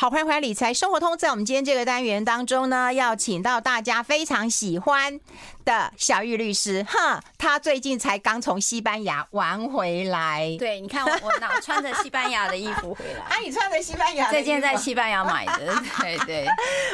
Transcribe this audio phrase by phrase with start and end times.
[0.00, 1.18] 好，欢迎回来理财生活通。
[1.18, 5.18] 在我们今天这个单元当中呢，要请到大家非常喜欢
[5.68, 6.82] 的小玉律师。
[6.88, 10.56] 哼，他最近才刚从西班牙玩回来。
[10.58, 13.20] 对，你看我，我哪穿着西班牙的衣服回来？
[13.20, 14.38] 啊，你穿着西班牙的衣服？
[14.38, 15.74] 这件在西班牙买的。
[16.00, 16.46] 对对。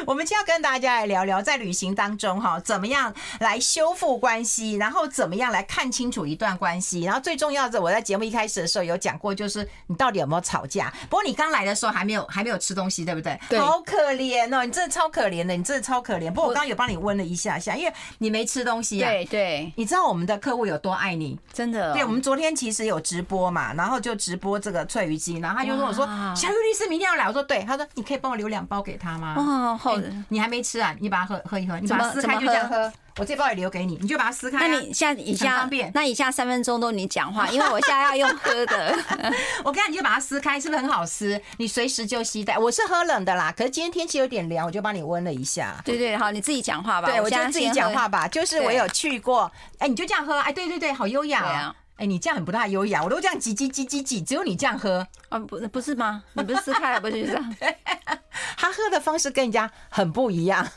[0.05, 10.91] 我们就要跟大家来聊聊，在旅行当中哈，怎么样来修复关系，然后怎么样来看清楚一段关系，然后最重要的，我在节目一开始的时候有讲过，就是你到底有没有吵架。
[11.09, 13.05] 不过你刚来的时候还没有还没有吃东西。
[13.05, 13.39] 对不对？
[13.47, 14.65] 对，好可怜哦！
[14.65, 16.27] 你真的超可怜的，你真的超可怜。
[16.31, 19.09] 不过我刚刚有帮你问了一下下，因为你没吃东西啊。
[19.09, 21.39] 对对，你知道我们的客户有多爱你？
[21.53, 21.93] 真的。
[21.93, 30.11] 对，我们昨天其实有直播嘛，然后就直播这个脆鱼鸡，然后他就跟我说：“小玉律师明天要来。”我说：“对。”他说：“你可以帮我留两包给他吗？”哦，好的。
[30.29, 30.95] 你还没吃啊？
[30.99, 32.91] 你把它喝喝一喝，你把它撕开就这样喝。
[33.17, 34.67] 我这包也留给你，你就把它撕开。
[34.67, 38.97] 那你现在以下那以下三分钟都你讲话，因为我现在要用喝的。
[39.63, 41.41] 我看你就把它撕开，是不是很好撕？
[41.57, 42.57] 你随时就携带。
[42.57, 45.81] 我是喝冷的啦，可是今天天气有点凉，我就帮你温了一下。
[45.85, 47.07] 对对，好，你自己讲话吧。
[47.07, 48.27] 对，我就自己讲话吧。
[48.27, 50.37] 就是我有去过，哎，你就这样喝。
[50.39, 51.75] 哎，对对对，好优雅啊。
[51.95, 55.39] 哎，你这样很不大优雅，我都这样挤挤挤挤挤，只有你这样喝啊？
[55.39, 56.21] 不，不是吗？
[56.33, 57.55] 你不是撕开了不是这样？
[58.57, 60.67] 他喝的方式跟人家很不一样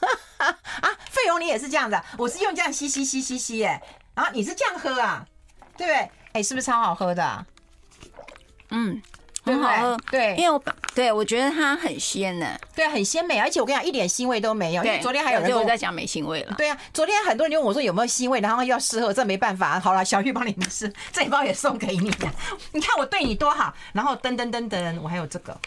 [1.37, 3.83] 你也是这样的，我是用这样吸吸吸吸吸，哎，
[4.15, 5.27] 然后你是这样喝啊？
[5.77, 6.11] 对不对？
[6.35, 7.47] 哎，是不是超好喝的？
[8.71, 9.03] 嗯。
[9.45, 10.63] 很好喝，对，因为我
[10.95, 14.85] 对我觉得它很鲜呢，对，很鲜美，而且我跟你讲，一点腥味都没有。
[14.85, 22.29] 因为昨天还有人在讲没腥味了，对啊，昨天很多人就问我说有没有腥味，然后要试喝，这没办法，好了，小玉帮你们试，这一包也送给你的，
[22.73, 25.59] 你看我对你多好，然后噔噔噔噔，我还有这个。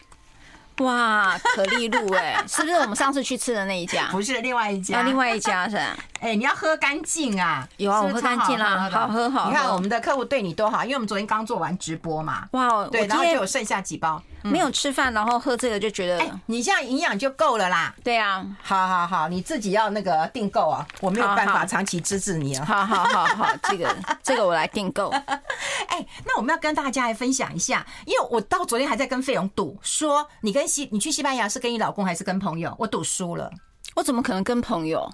[0.80, 4.08] 哇，可丽露哎， 是不是我们上次去吃的那一家？
[4.12, 5.00] 不是，另外一家。
[5.00, 5.78] 啊，另外一家是。
[6.22, 7.68] 哎，你要喝干净啊！
[7.78, 9.50] 有啊，我喝干净啦，好喝好。
[9.50, 12.48] 你看我们的客户对你多好，因为我们昨天刚做完直播嘛。
[12.52, 14.22] 哇，对，然后就有剩下几包。
[14.44, 17.94] 没有吃饭，然后喝这个就觉得，哎，你这样营养就够了啦。
[18.04, 22.66] 对啊，好好好，你自己要那个订购啊，我没有办法长期支持你啊。
[22.66, 25.10] 好好好好， 这个这个我来订购。
[25.10, 32.76] 哎，那我们要跟大家来分享一下，因为我到昨天还在跟费勇赌，说你跟西你去西班牙是跟你老公还是跟朋友？
[32.80, 33.52] 我赌输了，
[33.96, 35.10] 我怎么可能跟朋友？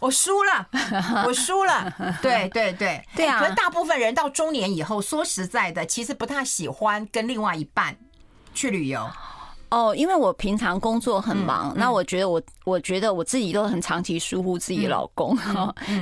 [0.00, 0.68] 我输了，
[1.26, 3.38] 我输了，对对对，对 啊。
[3.40, 7.96] 可是大部分人到中年以后，说实在的，其实不太喜欢跟另外一半
[8.54, 9.08] 去旅游。
[9.70, 15.36] 哦，因为我平常工作很忙，那我觉得我我觉得我自己都很长期疏忽自己老公，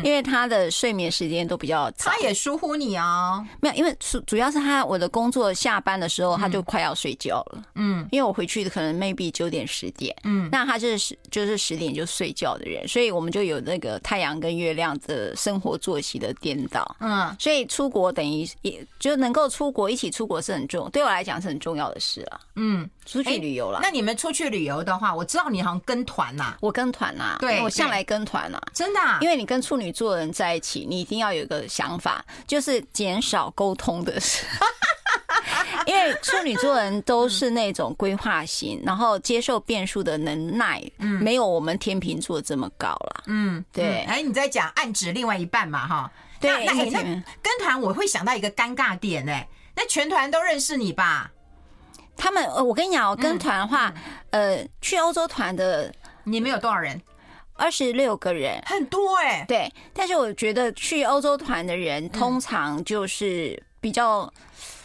[0.05, 2.13] 因为他的睡眠时间都比较长。
[2.13, 3.43] 他也疏忽你啊？
[3.61, 23.77] 没有，因为主主要是他我的工作下班的时候他就快要睡觉了，嗯，因为我回去的可能 maybe 九点十点，嗯，那他就是就是十点就睡觉的人，所以我们就有那个太阳跟月亮的生活作息的颠倒，嗯，所以出国等于也就能够出国一起出国是很重，对我来讲是很重要的事啊，嗯，出去旅游。
[23.83, 34.45] 那你们出去旅游的话，我知道你好像跟团呐，我跟团呐，对，我向来跟团呐，真的，因为你跟处女座的人在一起，你一定要有一个想法，就是减少沟通的事，
[35.87, 47.03] 因为处女座人都是那种规划型，然后接受变数的能耐，嗯，没有我们天秤座这么高了，嗯，对，哎，你在讲暗指另外一半嘛，哈，对，那那
[47.43, 51.31] 跟团我会想到一个尴尬点，哎，那全团都认识你吧？
[52.17, 53.93] 他们呃，我跟你讲，我跟团的话，
[54.31, 55.93] 呃，去欧洲团的，
[56.25, 57.01] 你们有多少人？
[57.55, 59.45] 二十六个人，很多哎。
[59.47, 64.33] 对，但是我觉得去欧洲团的人通常就是比较，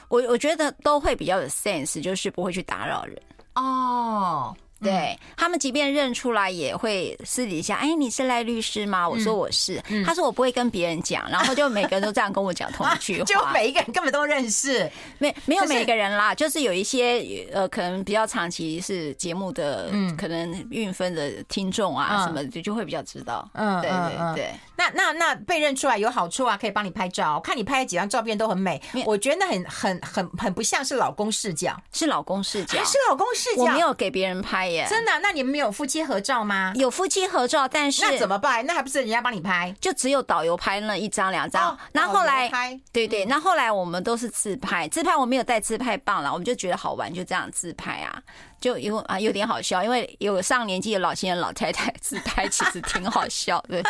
[0.10, 3.22] 我我觉得都会比较有 sense，就是不会去打扰人。
[3.56, 4.56] 哦。
[4.82, 9.08] 对他们，即便认出来，也会私底下，哎，你是赖律师吗？
[9.08, 24.54] 我说我是，他说我不会跟别人讲，然后就每个人都这样跟我讲同一句话， 就每一个人根本都认识，没没有每一个人啦，就是有一些呃，可能比较长期是节目的，嗯，可能运分的听众啊什么的，就就会比较知道，嗯，对对对。
[24.80, 34.67] 那那那被认出来有好处啊，可以帮你拍照，看你拍的几张照片都很美，我觉得那很很很很不像是老公视角，是老公视角，是老公视角，我没有给别人拍。
[34.68, 34.86] 拍耶。
[34.90, 35.12] 真的？
[35.22, 36.74] 那你们没有夫妻合照吗？
[36.76, 38.66] 有夫妻合照，但是那怎么办？
[38.66, 39.74] 那还不是人家帮你拍？
[39.80, 41.78] 就只有导游拍那一张两张。
[41.92, 48.22] 然后后来拍，对对，那后来我们都是自拍，自拍我没有带自拍棒了，我们就觉得好玩，就这样自拍啊。
[48.60, 53.84] 就因为啊，有点好笑，因为有上年纪的老先生、老太太自拍，其实挺好笑的，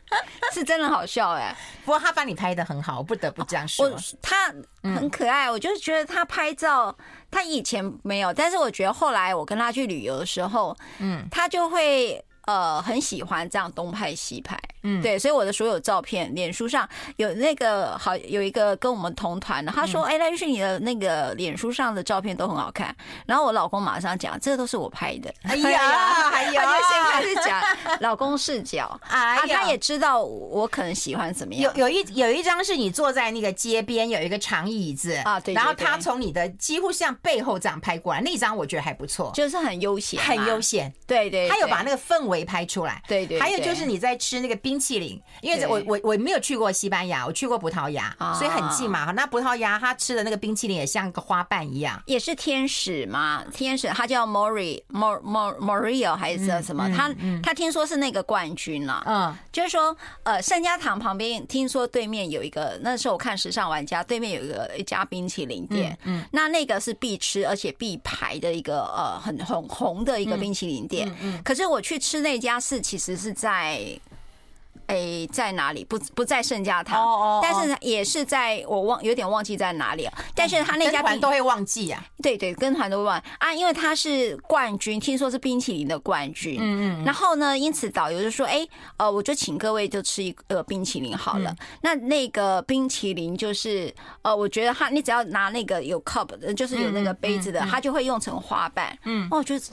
[0.52, 1.56] 是真的好笑哎、欸。
[1.84, 3.86] 不过他把你拍的很好，我不得不这样说。
[3.88, 4.46] 我他
[4.82, 6.96] 很可爱，我就是觉得他拍照，
[7.30, 14.58] 他以前没有，但是我觉得后来我跟他去旅游的时候，嗯，他就会呃很喜欢这样东拍西拍。
[14.84, 22.94] 嗯，对，所以我的所有照片，脸书上有那个好有一个跟我们同团的，他说：“哎，赖律师，你的那个脸书上的照片都很好看。”
[23.26, 25.32] 然后我老公马上讲：“这都是我拍的。
[25.42, 27.62] ”哎呀，还有，他就先开始讲
[28.00, 29.00] 老公视角。
[29.08, 31.72] 哎呀，他也知道我可能喜欢怎么样。
[31.76, 40.92] 有有一有一张是你坐在那个街边，有一个长椅子啊，对，然后他从你的几乎像背后这样拍过来，那张我觉得还不错，就是很悠闲，很悠闲。
[41.06, 43.02] 对对，他有把那个氛围拍出来。
[43.08, 44.73] 对对，还有就是你在吃那个冰。
[44.74, 49.12] 冰淇淋，因为我我我没有去过西班牙，我去过葡萄牙，所以很近嘛。
[49.12, 56.90] 那葡萄牙他吃的那个冰淇淋也像个花瓣一样，也是天使嘛，天使，他叫 Mori Mor Mor Morio 还是什么？
[56.90, 57.08] 他
[57.40, 73.80] 他听说是那个冠军了，嗯，就是说呃，圣家堂旁边听说对面有一个，那时候我看时尚玩家对面有一个一家冰淇淋店，嗯，那那个是必吃而且必排的一个呃很很红的一个冰淇淋店，嗯，可是我去吃那家是其实是在。
[74.86, 75.84] 哎、欸，在哪里？
[75.84, 80.12] 不不在圣家堂，哦哦，但是也是在我忘有点忘记在哪里了。
[80.34, 86.56] 但是他那家团都会忘记啊，对对，跟团都会忘啊，因为他是冠军，听说是冰淇淋的冠军。
[86.60, 87.04] 嗯嗯。
[87.04, 91.50] 然后呢，因此导游就说：“哎、欸，呃，我就请各位就吃一个冰淇淋好了。
[91.50, 98.96] 嗯”那那个冰淇淋就是呃，我觉得他你只要拿那个有 cup 的，就是有那个杯子的，他就会用成花瓣。
[99.04, 99.70] 嗯，哦，就是。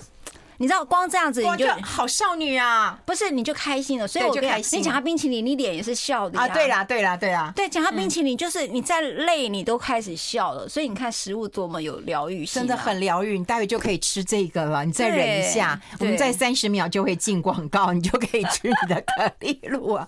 [0.61, 4.77] 你知道光这样子你就好少女啊，不是你就开心了，所以我就开心。
[4.77, 6.47] 你讲他冰淇淋，你脸也是笑的啊。
[6.47, 7.51] 对啦，对啦，对啦。
[7.55, 10.69] 对，讲他冰淇淋，就是你再累你都开始笑了。
[10.69, 13.39] 所以你看食物多么有疗愈性，真的很疗愈。
[13.39, 20.07] 你待会就可以吃这个了，你再忍一下，我们在三十秒就会进广告，你就可以吃你的可丽露啊。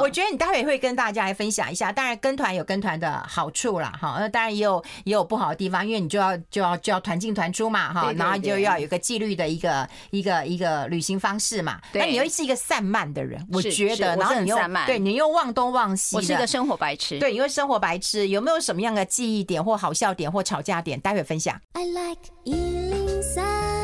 [0.00, 9.36] 我觉得你待会会跟大家来分享一下，当然跟团有跟团的好处啦，哈，那当然也有也有不好的地方，因为你就要就要就要团进团出嘛，哈，然后就要有个纪律。
[9.36, 20.98] 的一个一个一个旅行方式嘛，那你又是一个散漫的人，我觉得，然后你又对你又忘东忘西，我是一个生活白痴，对，因为生活白痴，有没有什么样的记忆点或好笑点或吵架点？
[21.00, 21.60] 待会分享。
[21.74, 23.75] I like 103,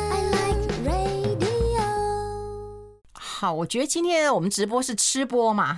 [3.43, 5.77] 好，我觉得今天我们直播是吃播嘛，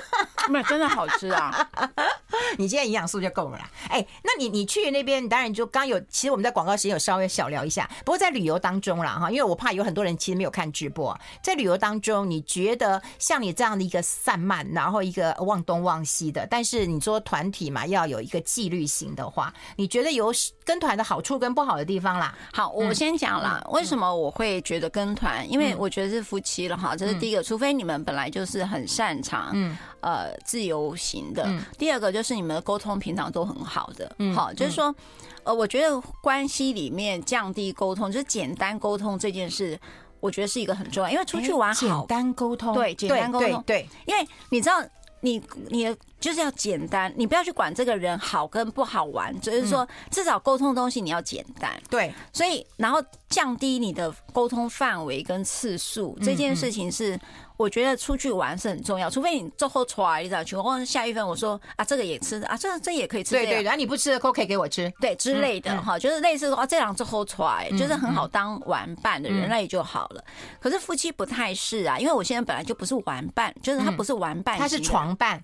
[0.52, 1.66] 那真的好吃啊。
[2.58, 3.70] 你今天营养素就够了啦。
[3.88, 7.90] 哎，那你你去那边，当然就刚有，其实我们在广告时间有稍微小聊一下。
[8.04, 11.18] 不过在旅游当中啦，哈，因为我怕有很多人其实没有看直播。
[11.42, 20.30] 在旅游当中，你觉得像你这样的一个散漫，然后一个忘东忘西的，但是你说团体嘛，要有一个纪律型的话，你觉得有
[20.66, 22.34] 跟团的好处跟不好的地方啦？
[22.52, 25.50] 好，我先讲啦，为什么我会觉得跟团？
[25.50, 31.48] 因为我觉得是夫妻了哈，这是第一个，除非你们本来就是很擅长，嗯，呃，自由行的。
[31.76, 32.36] 第二个就是。
[32.36, 34.94] 你们的沟通平常都很好的，好，就是说，
[35.42, 39.80] 呃，我觉得关系里面降低沟通，就是简单沟通这件事，
[40.20, 44.82] 我觉得是一个很重要，因为出去玩好，简单沟通，对，简单沟通，对，因为你知道，
[45.20, 57.18] 你你就是要简单，你不要去管这个人好跟不好玩，就是说，至少沟通的东西你要简单，对，所以然后降低你的沟通范围跟次数，这件事情是。
[57.56, 70.22] 我觉得出去玩是很重要，除非你最后出来，你知道，去或者下一份我说啊，这个也吃啊，这这也可以吃，对对，然后你不吃的可以给我吃，对之类的哈，就是类似说啊，这两最后出来就是很好当玩伴的人，那也就好了。
[70.60, 75.42] 可是夫妻不太是啊，因为我现在本来就不是玩伴，就是他不是玩伴，他是床伴。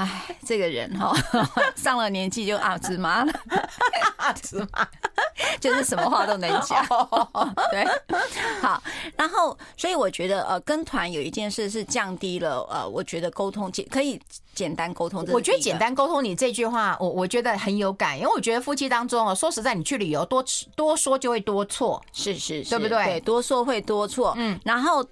[0.00, 1.14] 哎，这个人哈，
[1.76, 3.32] 上了年纪就啊芝麻了，
[4.16, 4.88] 阿芝麻
[5.60, 6.86] 就是什么话都能讲。
[7.70, 7.86] 对，
[8.62, 8.82] 好，
[9.16, 14.18] 然后所以我觉得呃，跟团有一件事是降低了呃，我觉得沟通简可以
[14.54, 15.22] 简单沟通。
[15.30, 20.42] 我觉得简单沟通，你这句话我我觉得很有感，因为我觉得夫妻当中哦，说实在，你去旅游多
[20.74, 23.04] 多说就会多错，是是，对不对？
[23.04, 24.32] 对，多说会多错。
[24.38, 25.04] 嗯，然后。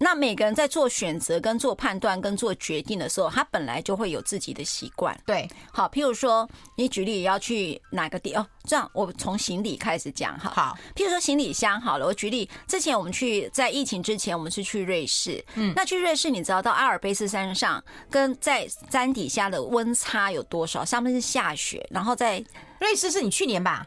[0.00, 5.18] 那每个人在做选择、跟做判断、跟做决定的时候，他本来就会有自己的习惯。
[5.26, 8.46] 对，好，譬如说，你举例要去哪个地哦？
[8.64, 10.50] 这样，我从行李开始讲哈。
[10.54, 15.44] 好，譬如说行李箱好了，我举例，之前我们去在疫情之前，我们是去瑞士。
[15.56, 20.84] 嗯，那去瑞士，你知道到阿尔卑斯山上，跟在山底下的温差有多少？
[20.84, 22.38] 上面是下雪，然后在
[22.78, 23.84] 瑞士是你去年吧？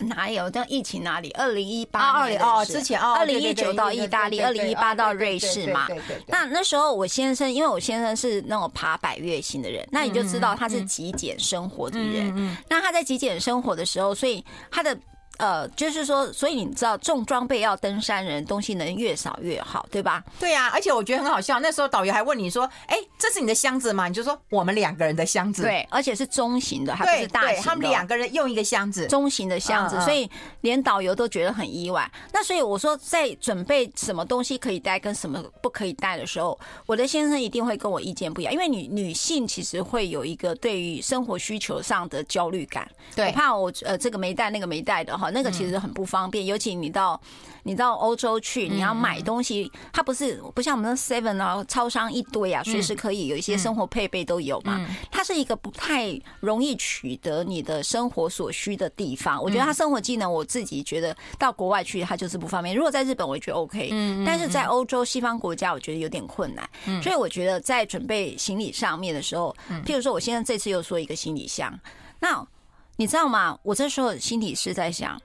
[0.00, 0.50] 哪有？
[0.50, 1.30] 这样疫情哪里？
[1.32, 5.88] 二零一八二零哦，之前哦，二零一九到意大利，二零一八到瑞士嘛。
[6.26, 12.56] 那那时候我先生，因为我先生是那种爬百越型的人，那你就知道他是极简生活的人。
[12.68, 14.96] 那他在极简生活的时候，所以他的。
[15.38, 20.22] 呃，就是说，所以你知道，重装备要登山人，东西能越少越好，对吧？
[20.38, 21.60] 对呀、啊，而且我觉得很好笑。
[21.60, 27.62] 那时候导游还问你说：“哎，这是你的箱子吗？”你就说：“我们两个人的箱子。”对，而且是中型的，还不是大型的。
[27.62, 30.30] 他们两个人用一个箱子，中型的箱子，所以
[30.62, 32.10] 连导游都觉得很意外。
[32.32, 42.88] 那所以我说，在准备什么东西可以带跟什么不可以带的时候，我的先生一定会跟我意见不一样，因为女女性其实会有一个对于生活需求上的焦虑感。
[43.14, 46.06] 对，我怕我呃这个没带，那个没带的哈，那个其实很不。
[46.06, 47.20] 方便，尤其你到
[47.64, 54.86] 你到欧洲去，你要买东西，它不是不像我们的 Seven 啊，超商一堆啊，随时可以有一些生活配备都有嘛。
[55.10, 59.42] 它是一个不太容易取得你的生活所需的地方。
[59.42, 62.72] 我觉得它生活技能，我自己觉得到国外去它就是不方便。
[62.72, 63.90] 如果在日本，我觉得 OK，
[64.24, 66.64] 但是在欧洲西方国家，我觉得有点困难。
[67.02, 69.52] 所以我觉得在准备行李上面的时候，
[69.84, 71.76] 譬如说我现在这次又说一个行李箱，
[72.20, 72.46] 那
[72.96, 73.58] 你知道吗？
[73.62, 75.20] 我这时候心里是在想。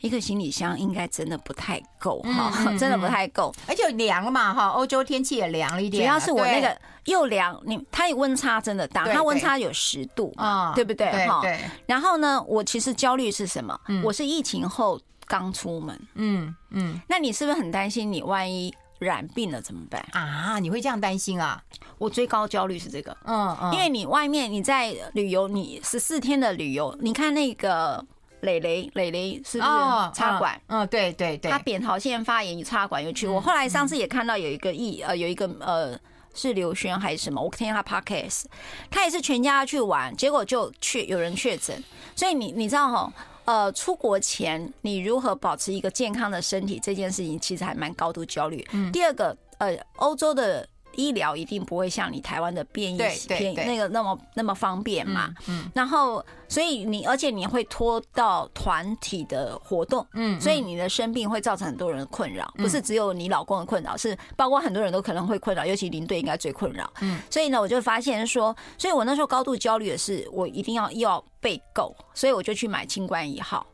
[0.00, 6.02] 一个行李箱应该真的不太够哈， 真的不太够，而且凉了嘛哈，欧洲天气也凉了一点。
[6.02, 11.40] 主要是我那个又凉，你它温差真的大，它温差有十度啊，对不对哈？
[11.86, 13.80] 然后呢，我其实焦虑是什么？
[14.04, 20.58] 我是疫情后刚出门，嗯嗯，那你是不是很担心你万一染病了怎么办啊？
[20.58, 21.62] 你会这样担心啊？
[21.98, 28.04] 我最高焦虑是这个，嗯嗯，因为你外面你在旅游，你十四天的旅游，你看那个。
[28.40, 29.70] 蕾蕾，蕾蕾是不是
[30.12, 30.60] 插管？
[30.66, 33.26] 嗯，对对对，他扁桃腺发炎，插管又去。
[33.26, 35.98] 我后来上次也看到有一个疫，呃，有一个呃
[36.34, 37.40] 是刘轩还是什么？
[37.40, 38.44] 我听他 podcast，
[38.90, 41.82] 他也是全家去玩，结果就确有人确诊。
[42.14, 43.12] 所以你你知道哈，
[43.44, 48.66] 呃，出国前你如何保持一个健康的身体这件事情，其实还蛮高度焦虑。
[48.92, 50.68] 第二个，呃，欧洲的。
[50.96, 52.98] 医疗一定不会像你台湾的便宜
[53.28, 73.66] 便那个那么那么方便嘛，嗯，然后所以你而且你会拖到团体的活动，嗯，所以你的生病会造成很多人的困扰，不是只有你老公的困扰，是包括很多人都可能会困扰，尤其林队应该最困扰，嗯，所以呢，我就发现说，所以我那时候高度焦虑的是，我一定要要备够，所以我就去买清冠一号。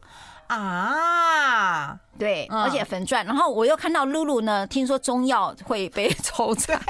[0.50, 6.80] 啊，对，而且粉钻，然后我又看到露露呢，听说中药会被抽出来。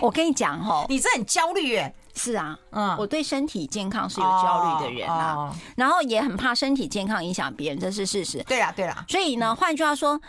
[0.00, 1.92] 我跟你讲哦，你是很焦虑耶？
[2.14, 8.40] 是啊，嗯，我对身体健康是有焦虑的人啊，然后也很怕身体健康影响别人，这是事实。
[8.44, 9.04] 对啦，对啦。
[9.08, 10.20] 所以呢，换句话说，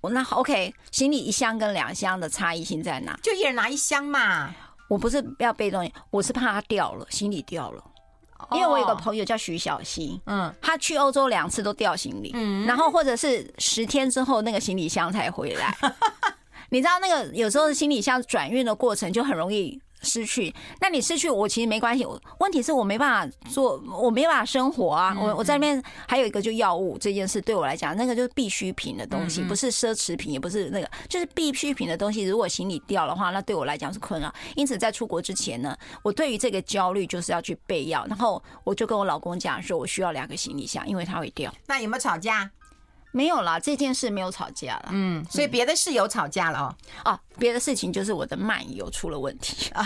[0.00, 3.18] 我那 OK，行李一箱跟两箱的差异性在哪？
[3.22, 4.54] 就一人拿一箱嘛。
[4.88, 7.84] 我不是要背东西，我是怕它掉了，行李掉了。
[8.52, 15.76] 因为我有个朋友叫徐小溪，嗯，他去欧洲两次都掉行李，嗯，然后或者是十天之后那个行李箱才回来，
[16.70, 19.80] 你知道那个有时候行李箱转运的过程就很容易。
[20.02, 22.06] 失去，那你失去我其实没关系。
[22.40, 25.16] 问题是我没办法做，我没办法生活啊。
[25.20, 32.24] 我我在那边还有一个就药物这件事，对我来讲，那个就是必需品的东西，不是奢侈品，也不是那个，就是必需品的东西。
[32.24, 34.32] 如果行李掉的话，那对我来讲是困扰。
[34.54, 38.04] 因此在出国之前呢，我对于这个焦虑就是要去备药。
[38.08, 41.52] 然后我就跟我老公讲说，我需要两个行李箱，因为它会掉。
[41.66, 42.50] 那有没有吵架？
[43.18, 44.90] 没有啦，这件事没有吵架了。
[44.92, 46.74] 嗯，所以别的事有吵架了哦。
[47.04, 49.72] 哦，别的事情就是我的漫游出了问题。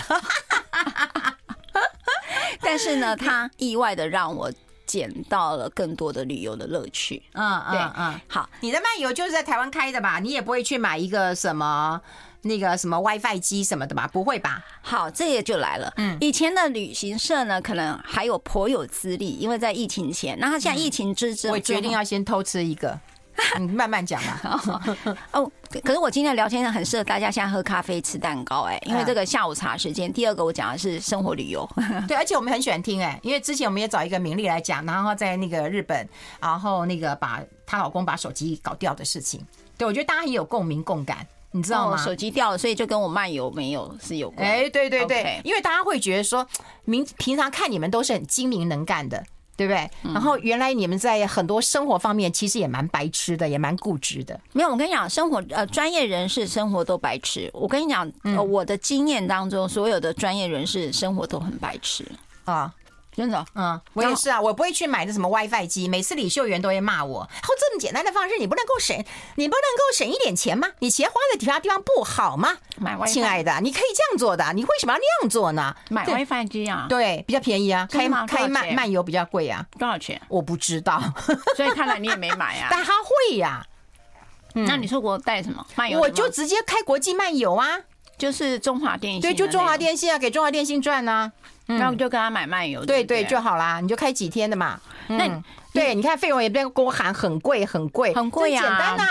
[2.61, 4.53] 但是呢，他意外的让我
[4.85, 7.23] 捡到了更多的旅游的乐趣。
[7.33, 8.21] 嗯嗯嗯。
[8.29, 10.19] 好，你的漫游就是在台湾开的吧？
[10.19, 11.99] 你也不会去买一个什么
[12.43, 14.07] 那个什么 WiFi 机什么的吧？
[14.13, 14.63] 不会吧？
[14.83, 15.91] 好，这个就来了。
[15.97, 20.39] 嗯，以前的旅行社呢，可能还有颇有资历，因为在疫情前。
[20.39, 23.01] 那他现在疫情之之后，我决定要先偷吃一个。
[23.59, 24.61] 你慢慢讲吧。
[25.33, 25.51] 哦，
[25.85, 30.13] 可是我今天的聊天很适合大家现在喝咖啡、吃蛋糕，哎，因为这个下午茶时间。
[30.13, 31.69] 第二个我讲的是生活旅游，
[32.09, 36.09] 对，而且我们很喜欢听，哎，因为之前我们也找一个名利来讲，然后在那个日本，
[36.41, 39.45] 然后那个把她老公把手机搞掉的事情，
[39.77, 41.97] 对，我觉得大家很有共鸣共感，你知道吗？
[41.97, 44.47] 手机掉了，所以就跟我漫游没有是有关。
[44.49, 46.47] 哎，对对对，因为大家会觉得说，
[46.85, 49.23] 明平常看你们都是很精明能干的。
[49.57, 49.91] 对不对？
[50.13, 54.39] 然后原来你们在很多生活方面其实也蛮白痴的，也蛮固执的。
[54.53, 57.51] 没有，我跟你讲，生活呃，专业人士生活都白痴。
[57.53, 62.07] 我跟你讲，呃，我的经验当中，所有的专业人士生活都很白痴
[62.45, 62.73] 啊。
[63.15, 67.29] 真的，嗯，我也是啊，我不会去买的什么 WiFi 机，每次李秀媛都会骂我。
[67.31, 68.97] 然后这么简单的方式，你不能够省，
[69.37, 70.69] 你不能够省一点钱吗？
[70.79, 72.57] 你钱花在其他地方不好吗？
[72.79, 75.77] 买 WiFi，亲爱的，你可以这样做的，你为什么要那样做呢？
[75.91, 80.19] 买 WiFi 机啊，对，比较便宜啊，开开漫漫游比较贵啊，多少钱？
[80.29, 81.03] 我不知道，
[81.55, 82.69] 所以看来你也没买啊。
[82.73, 83.63] 但他会呀，
[84.55, 86.01] 嗯那你说我带什么漫游？
[86.01, 87.79] 我就直接开国际漫游啊，
[88.17, 91.31] 就是中华电信，对，就中华电信啊，给中华电信赚呢。
[91.79, 94.81] 然后就跟他买漫游，对对就好啦，你就开几天的嘛。
[95.09, 95.29] 那
[95.73, 99.05] 对，你看费用也不要跟我喊很贵很贵很贵呀，简单呐，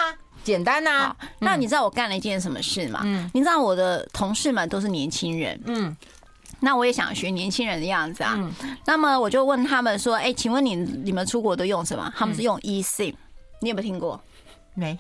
[0.44, 1.16] 简单呐。
[1.40, 3.02] 那你知道我干了一件什么事吗？
[3.04, 5.96] 嗯，你知道我的同事们都是年轻人，嗯，
[6.60, 8.38] 那我也想学年轻人的样子啊。
[8.86, 13.16] 那么我就问他们说：“哎，请问你你们出国都用什么？”他们是用 eSIM，
[13.60, 14.22] 你有没有听过？
[14.76, 14.98] 没。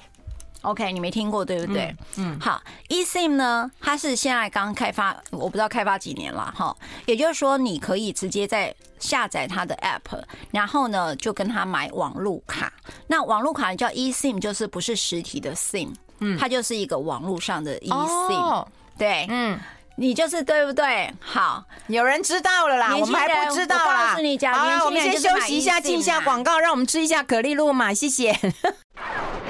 [0.62, 1.96] OK，你没听过对不对？
[2.18, 6.76] 嗯，好，eSIM 呢，它是现在刚开发，我不知道开发几年了哈。
[7.06, 12.72] 也就是说，你可以直接在下载它的 App，然后呢，就跟他买网路卡。
[13.08, 18.68] 那网路卡叫 eSIM，就是不是实体的 SIM，嗯，它就是一个网络上的 eSIM。
[19.00, 19.60] 对，嗯，
[19.96, 21.12] 你就是对不对？
[21.20, 24.10] 好，有人知道了啦，我们还不知道啦。
[24.10, 28.38] 告诉你讲，好，我们先休息一下，进一下广告，让我们吃一下可丽露嘛，谢谢。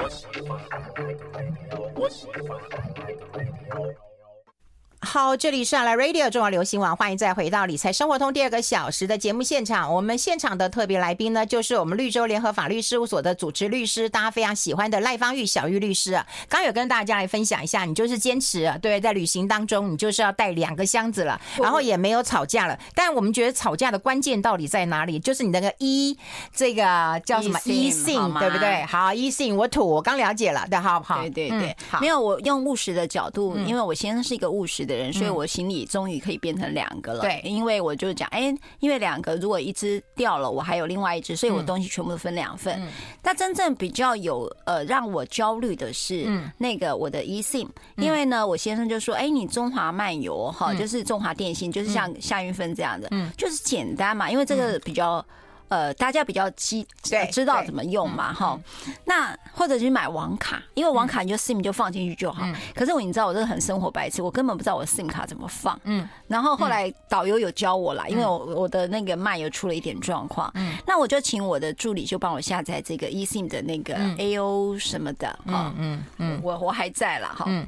[0.02, 0.58] 我喜欢。
[0.70, 3.14] 爱我的 baby you 我喜欢爱的
[5.04, 9.92] 好，这里是来 Radio 中华流行网，欢迎再回到理财生活通第二个小时的节目现场。
[9.92, 16.12] 我们现场的特别来宾呢，就是我们绿洲联合法律事务所的主持律师，大家非常喜欢的赖芳玉小玉律师。
[16.48, 22.78] 刚刚有跟大家来分享一下，你就是坚持对，在旅行当中，你就是要带两个箱子了，然后也没有吵架了。
[22.94, 25.18] 但我们觉得吵架的关键到底在哪里？
[25.18, 26.16] 就是你那个一
[26.54, 28.84] 这个叫什么 eSIM 对不对？
[28.84, 31.20] 好，eSIM 我土，我刚了解了，对，好不好？
[31.22, 34.91] 对对对，好，没有我用务实的角度，因为我先生是一个务实的。
[34.94, 37.20] 人，所以我行李终于可以变成两个了。
[37.20, 42.80] 对，因为我就讲，哎，因为两个如果一只掉了，我还有另外一只，所以我东西全部都分两份。
[43.22, 46.26] 但真正比较有呃让我焦虑的是，
[46.58, 55.24] 那个我的 eSIM，因为呢，我先生就说，哎，你中华漫游哈，就是中华电信，就是像夏运芬这样的，就是简单嘛，因为这个比较。
[55.72, 56.86] 呃，大家比较知
[57.30, 58.60] 知道怎么用嘛，哈。
[59.06, 62.46] 那或者去买网卡，因为网卡你就 SIM 就放进去就好。
[62.74, 65.80] 可是我你知道我这个很生活白痴，我根本不知道我 SIM 卡怎么放。
[65.84, 66.06] 嗯。
[66.28, 70.50] 然后后来导游有教我啦，因为我我的那个漫游出了一点状况。
[70.56, 70.76] 嗯。
[70.86, 75.38] 那我就请我的助理就帮我下载这个 eSIM 的那个 AO 什么的。
[75.46, 76.40] 嗯嗯嗯。
[76.42, 77.46] 我我还在了哈。
[77.48, 77.66] 嗯。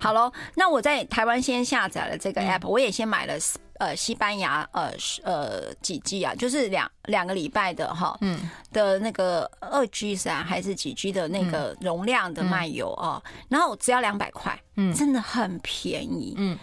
[0.00, 3.34] 好喽，那我在台湾先下载了这个 app，我也先买了。
[3.82, 4.92] 呃，西班牙呃
[5.24, 16.56] 呃几 G 啊，就是两两个礼拜的哈，嗯的那个二 G 是啊，还是几 G 的那个容量的漫游哦，然后只要两百块，嗯，真的很便宜，嗯，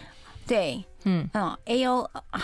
[0.46, 2.42] 对，嗯嗯，A O 啊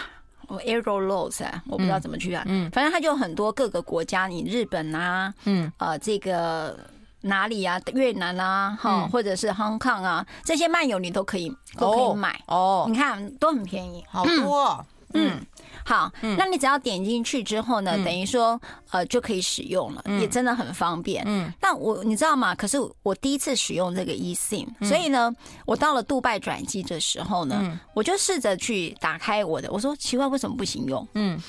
[0.49, 6.79] ，Aerolose 啊，我不知道怎么去啊，嗯，反正它就很多各个国家，你日本啊，嗯呃这个。
[7.27, 7.81] 哪里啊？
[7.95, 12.87] 越南啊，哈，或者是 Hong Kong 啊，这些漫游你都可以都可以买哦。
[12.89, 14.85] 你看都很便宜，好多。
[15.15, 15.41] 嗯，
[15.85, 18.61] 好，那你只要点进去之后呢，等于说
[18.91, 21.23] 呃就可以使用了，也真的很方便。
[21.27, 22.55] 嗯，那我你知道吗？
[22.55, 25.35] 可是我第一次使用这个 eSIM，所以呢，
[25.65, 31.07] 我到了杜拜转机的时候呢，我就试着去打开我的，我说奇怪，为什么不行用？
[31.15, 31.41] 嗯。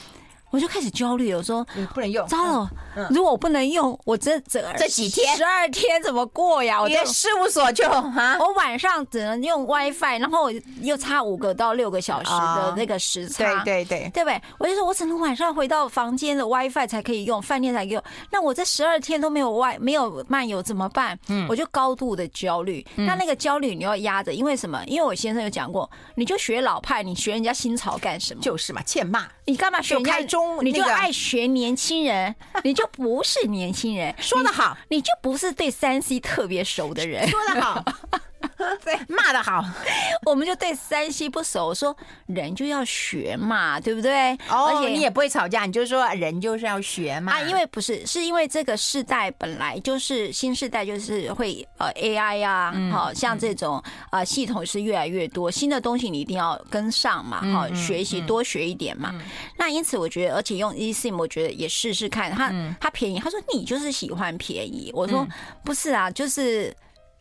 [0.49, 2.71] 我就开始焦虑，我说不能用，糟了！
[3.09, 6.81] 如果我不能用，我这这这几天十二天怎么过呀？
[6.81, 10.49] 我在事务所就啊，我晚上只能用 WiFi，然后
[10.81, 14.41] 又差五个到六个小时的那个时差，对对对，对不对？
[14.57, 18.03] 我就说我只能晚上回到房间的 WiFi 才可以用，饭店才可以用。
[18.31, 21.17] 那我这十二天都没有外没有漫游怎么办？
[21.27, 22.85] 嗯，我就高度的焦虑。
[22.95, 24.81] 那那个焦虑你要压着，因为什么？
[24.87, 28.41] 因为我先生有讲过，你就学老派，你学人家新潮干什么？
[28.41, 29.27] 就是嘛，欠骂。
[29.45, 30.63] 你干嘛学人家中？
[30.63, 34.13] 你就爱学年轻人， 你就不是年轻人。
[34.19, 37.27] 说得好，你就不是对三 C 特别熟的人。
[37.27, 37.83] 说得好。
[38.83, 39.63] 对，骂的好，
[40.25, 41.95] 我们就对三 C 不熟，说
[42.27, 44.33] 人就要学嘛，对不对？
[44.49, 47.33] 哦，而且你也不会吵架，你就说人就是要学嘛。
[47.33, 53.81] 啊，因为不是，是因为这个世代本来就是新世代，就是会呃 AI 啊，好像这种
[54.11, 59.13] 呃系统是越来越多，新的东西你一定要跟上嘛，好学习多学一点嘛。
[59.57, 63.19] 那因此我觉得，而且用 eSIM，我觉得也试试看，它它便宜。
[63.19, 65.27] 他说你就是喜欢便宜，我说
[65.63, 66.75] 不是啊，就是。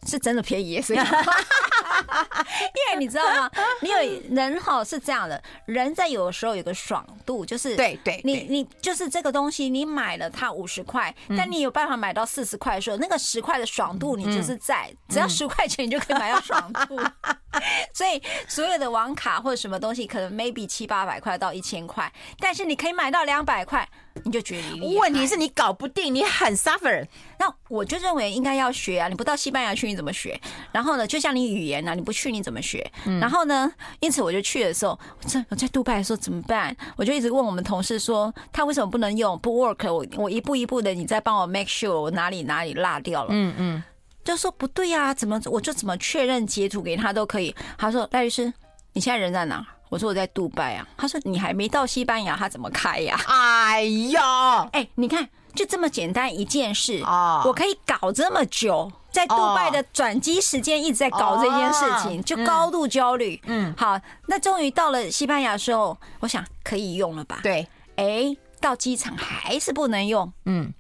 [0.07, 3.51] 是真的便宜，所以 因为你知道吗？
[3.81, 3.97] 你有
[4.31, 17.01] 人哈是这样的，人在有的时候有个爽度，就是对对，你你就是这个东西，你买了它五十块，但你有办法买到四十块的时候，那个十块的爽度，你就是在只要十块钱，你就可以买到爽度。
[17.95, 23.89] 所以所有的网卡或者什么东西，可能 maybe 七八百块到一千块，但是你可以买到两百块，
[24.25, 24.97] 你就觉得。
[24.99, 27.07] 问题是你搞不定，你很 suffer。
[27.39, 29.09] 那我就认为应该要学啊！
[29.09, 30.41] 你不到西班牙去你怎么学？
[30.73, 32.91] 然后呢，就像你语言啊，你不去你怎么学？
[33.21, 36.77] 然后呢，因此我就去的时候，我在我在杜拜的时候怎么办？
[36.97, 39.93] 我就一直问我们同事说，他为什么不能用不 work？
[39.93, 43.29] 我我一步一步的，你再帮我 make sure 我哪里哪里落掉了。
[43.33, 43.83] 嗯嗯。
[44.25, 47.55] 就说不对呀、啊，怎么我就怎么确认截图给他都可以。
[47.79, 48.53] 他说赖律师，
[48.93, 49.65] 你现在人在哪？
[49.89, 50.87] 我说我在杜拜啊。
[50.97, 53.19] 他说你还没到西班牙，他怎么开呀？
[53.27, 63.41] 哎呀，哎，你看就这么简单一件事啊，我可以搞这么久，在杜拜的转机时间一直在搞这件事情，就高度焦虑。
[63.47, 67.41] 嗯，好，那终于到了西班牙的时候，我想可以用了吧？
[67.43, 70.33] 对，哎，到机场还是不能用。
[70.45, 70.73] 嗯，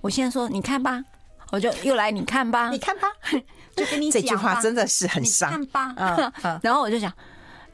[0.00, 1.04] 我现在说你看吧。
[1.50, 3.06] 我就又来，你看吧，你看吧，
[3.76, 5.50] 就跟你讲，这句话真的是很伤。
[5.50, 5.94] 看吧，
[6.64, 7.12] 然后我就想，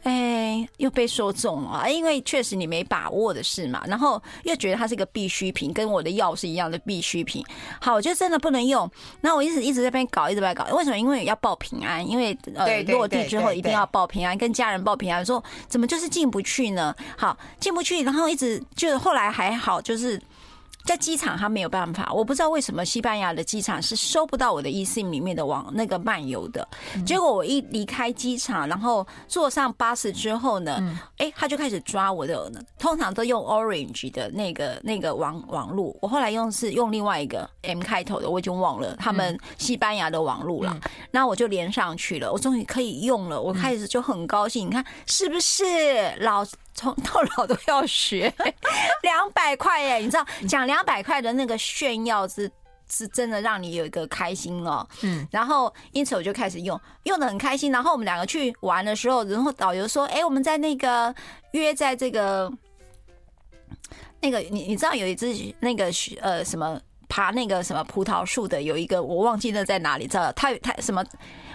[0.03, 0.48] 哎，
[0.79, 3.85] 又被说中了，因为确实你没把握的事嘛。
[3.87, 7.45] 然后又觉得它是一个必需品，跟我的药是一样的必需品。
[7.81, 8.91] 好，我就真的不能用。
[9.21, 10.65] 那我一直一直在那边搞，一直在搞。
[10.75, 10.99] 为什么？
[10.99, 15.25] 因为要报平安，因为呃落地之后一定要报平安，跟家人报平安。
[15.25, 16.95] 说怎么就是进不去呢？
[17.17, 20.21] 好，进不去，然后一直就后来还好，就是。
[20.89, 26.67] 在机场，他没有办法，我不知道为什么西班牙的机场是收不到我的 eSIM 里面的网那个漫游的。
[27.05, 40.75] 结果我一离开机场，然后坐上巴士之后呢，哎，他就开始抓我的，通常都用 Orange 的那个那个网网路，我后来用是用另外一个 M 开头的，我已经忘了他们西班牙的网路了。
[41.11, 44.69] 那我就连上去了，我终于可以用了，我开始就很高兴。
[44.69, 45.65] 你看是不是
[46.21, 46.43] 老？
[46.79, 48.33] 从 到老都要学，
[49.03, 49.97] 两百块耶！
[49.97, 52.49] 你知道讲两百块的那个炫耀是
[52.89, 54.87] 是真的让你有一个开心哦。
[55.03, 57.73] 嗯，然后因此我就开始用，用的很开心。
[57.73, 61.13] 然后我们两个去玩的时候，然后导游说：“哎，我们在那个
[61.51, 62.49] 约在这个
[64.21, 71.05] 那个你你知道有一只那个呃什么爬那个什么葡萄树的有一个我忘记那在哪里，知道他他什么。”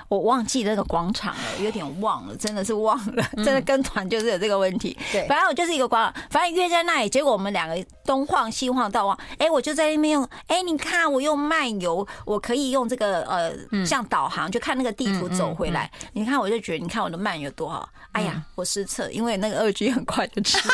[0.08, 4.98] 我忘记那个广场了，有点忘了，真的是忘了，真的跟团就是有这个问题。
[5.12, 15.89] 对，反正我就是一个广场，反正约在那里，结果我们两个东晃西晃到晃，哎，我就在那边用，哎，你看我用漫游，我可以用这个呃，像导航，就看那个地图走回来。
[16.13, 17.89] 你看，我就觉得，你看我的漫游多好。
[18.12, 20.58] 哎呀，我失策，因为那个二 G 很快就吃。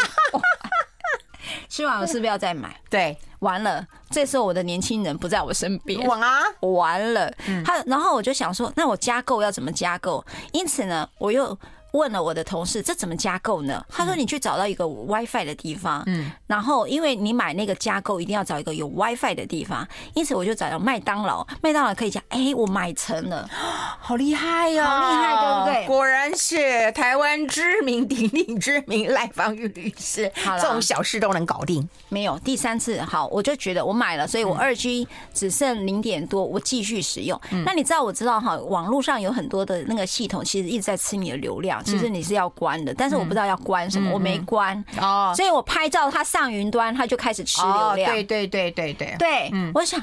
[1.70, 2.76] 吃完我是不是要再买？
[2.90, 6.00] 对，完了，这时候我的年轻人不在我身边。
[6.08, 7.32] 完啊，完了。
[7.66, 10.26] 他，然后我就想说，那我加购要怎么加购？
[10.52, 11.58] 因此呢，我又。
[11.91, 13.84] 问了我的同事，这怎么加购呢？
[13.89, 23.49] 他说，你去找到一个 WiFi 的地方，嗯，然后因为你买那个加购一定要找一个有 WiFi 的地方，因此我就找到麦当劳，麦当劳可以讲，哎，我买成了，
[23.99, 25.88] 好厉害呀，好厉害，对不对？
[25.88, 31.88] 果然是台湾知名鼎鼎知名赖芳玉律师，这种小事都能搞定。
[32.10, 37.39] 没有第三次，好，我就觉得我买了，所以我二 G 只剩零点多，我继续使用。
[37.65, 41.79] 那你知道我知道哈，网络上有很多的那个系统，其实一直在吃你的流量。
[41.84, 48.12] 其实你是要关的，但是我不知道要关什么，我没关哦，所以我拍照它上云端，它就开始吃流量。
[48.12, 50.00] 对对对对对对，我想，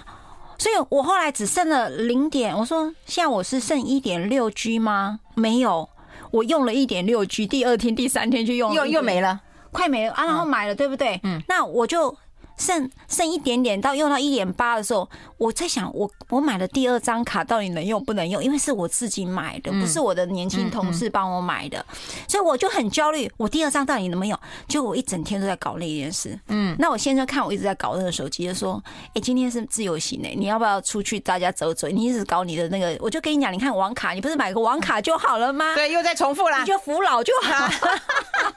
[0.59, 5.21] 所以我后来只剩了零点，我说现在我是剩一点六 G 吗？
[5.35, 5.89] 没有，
[6.31, 9.41] 我用了一点六 G，第二天、第三天就用了，又又没了，
[9.73, 10.25] 快没了啊！
[10.25, 11.21] 然后买了，对不对？
[11.23, 12.17] 嗯，那我就。
[12.57, 18.43] 剩剩一点点到用到一点八的时候，我在想，我我买的第二张卡到底能用不能用？
[18.43, 21.85] 因为是我自己买的，不是我的年轻同事帮我买的，
[22.29, 23.31] 所以我就很焦虑。
[23.37, 24.39] 我第二张到底能不能用？
[24.69, 26.39] 就我一整天都在搞那件事。
[26.49, 28.83] 嗯，那我现在看我一直在搞那个手机，就说
[29.15, 31.89] ：“哎，今天是自由行诶，你要不要出去大家走走？
[31.89, 35.75] 你一直搞你的那个，我就跟你讲，你看网卡，你不是买个网卡就好了吗？
[35.75, 37.69] 对，又在重复啦，你就服老就好。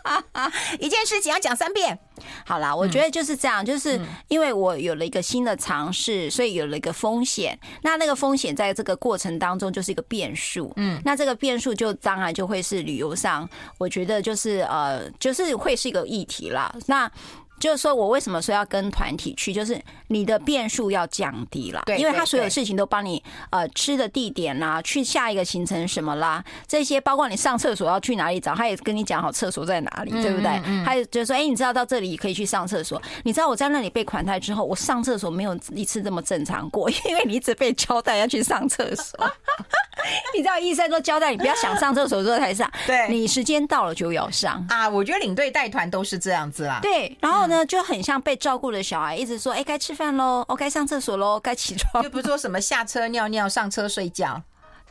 [0.79, 1.99] 一件事情要讲三遍。
[2.45, 3.99] 好啦，我觉得就是这样，就是。
[4.27, 7.57] 因为我有了一个新的尝试，所以有了一个风险。
[7.81, 10.71] 那那个风险在这个过程当中就是一个变数。
[10.75, 16.73] 嗯，那这个变数就当然就会是旅游上，我觉得就是呃，就是会是一个议题啦。
[16.85, 17.11] 那。
[17.59, 19.53] 就是说，我为什么说要跟团体去？
[19.53, 30.61] 就是你的变数要降低了，对，因为他所有事情都帮你呃吃的地点啦，去下一个行程什么啦，这些包括你上厕所要去哪里找，他也跟你讲好厕所在哪里，对不对？
[30.85, 33.01] 他就是说，哎，你知道到这里可以去上厕所。
[33.23, 39.19] 你知道我在那里被款待之后，我上厕所没有一次这么正常过， 因为你一直被交代要去上厕所。
[40.33, 44.87] 你知道医生都交代你不要想上厕所之后才上，对，你时间到了就要上啊。
[44.87, 47.48] 我觉得领队带团都是这样子啦，对，然后。
[47.49, 54.41] 呢，就很像被照顾的小孩，一直说：“哎，该吃饭喽，哦，该上厕所喽，该起床。”又不是说什么下车尿尿，上车睡觉。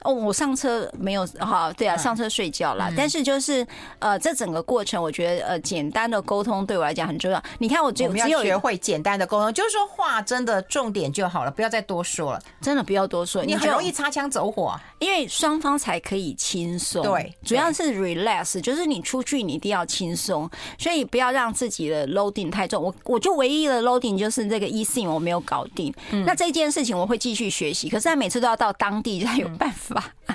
[0.02, 2.90] 哦，我上车没有哈，对啊，上车睡觉啦。
[2.96, 3.66] 但是就是
[3.98, 7.42] 呃，这整个过程，我觉得呃，简单的沟通对我来讲很重要。
[7.58, 17.02] 你看，我只有只有学会简单的沟通，就是说话真的重点就好了，不要再多说了，真的不要多说，你很容易擦枪走火，因为双方才可以轻松。
[17.02, 22.82] 对，主要是 relax，就是你出去你一定要轻松，所以不要让自己的 loading 太重。
[22.82, 25.92] 我我就唯一的 loading 就是这个 eSIM 我没有搞定，
[26.24, 29.87] 那这件事情我会继续学习，可是他每次都要到当地才有办法。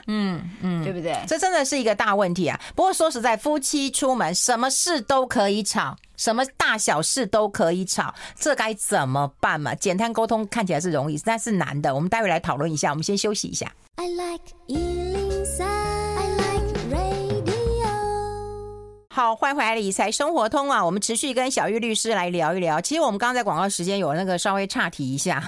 [0.07, 1.17] 嗯嗯，对不对？
[1.27, 2.59] 这真的是一个大问题啊！
[2.75, 9.73] 不过说实在，夫妻出门什么事都可以吵，什么大小事都可以吵，这该怎么办嘛？
[9.75, 11.93] 简单沟通看起来是容易，但是难的。
[11.93, 12.89] 我们待会来讨论一下。
[12.89, 13.71] 我们先休息一下。
[13.95, 14.43] I like
[19.15, 20.83] 好，欢迎回来理财生活通啊！
[20.83, 22.81] 我们持续跟小玉律师来聊一聊。
[22.81, 25.39] 其实我们刚刚在广告时间有那个稍微岔题一下，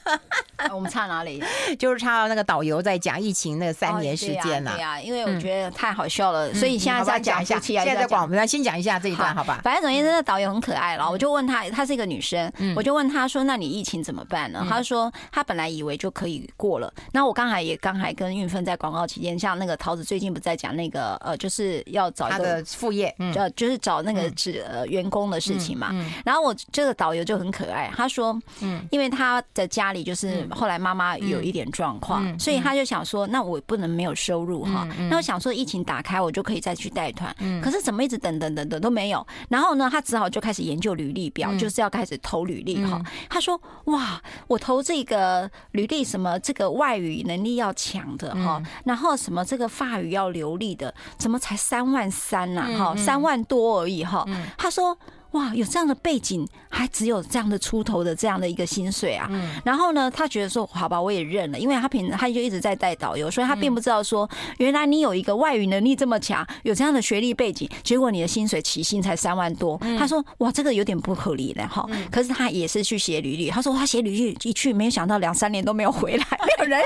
[0.70, 1.42] 我们岔哪里？
[1.78, 4.72] 就是岔到那个导游在讲疫情那个三年时间了。
[4.74, 7.58] 对呀，因为我觉得太好笑了，所以现在再讲一下。
[7.58, 9.58] 现在在广，我们先讲一下这一段，好吧？
[9.64, 11.10] 反正总之，那导游很可爱了。
[11.10, 22.97] 我就问他，她是一个女生，我就问他说：“那你疫情怎么办呢？”他说：“他本来以为就可以过了。”那我刚才也刚才跟运芬在广告期间，像那个桃子最近不在讲那个呃，就是要找一个副业。
[23.18, 25.94] 嗯，就就是找那个指呃员工的事情嘛。
[26.24, 34.86] 然后我这个导游就很可爱，他说，嗯，因为他的家里就是后来妈妈有一点状况，所以他就想说，那我不能没有收入哈。
[35.10, 37.34] 那我想说，疫情打开，我就可以再去带团。
[37.62, 39.26] 可是怎么一直等等等等都没有。
[39.48, 43.00] 然后呢，他只好就开始研究履历表，就是要开始投履历哈。
[43.28, 52.87] 他说，哇，我投这个履历，什么这个外语能力要强的哈，然后什么这个法语要流利的，怎么才三万三呐哈？
[52.96, 54.98] 三万多而已哈，他说。
[55.32, 59.26] 哇，有这样的背景，还只有这样的出头的这样的一个薪水啊！
[59.30, 64.28] 嗯、然后呢，他觉得说，好吧，我也认了，因为他平他就一直在带导游，所以他并不知道说，
[64.58, 69.78] 原来你有一个外语能力这么强，有这样的学历背景，结果你的薪水起薪才三万多。
[69.98, 71.86] 他说，哇，这个有点不合理了哈。
[72.10, 76.26] 可是他也是去写履历，他说他写履历一去，没有想到两三年都没有回来，
[76.58, 76.82] 没有人，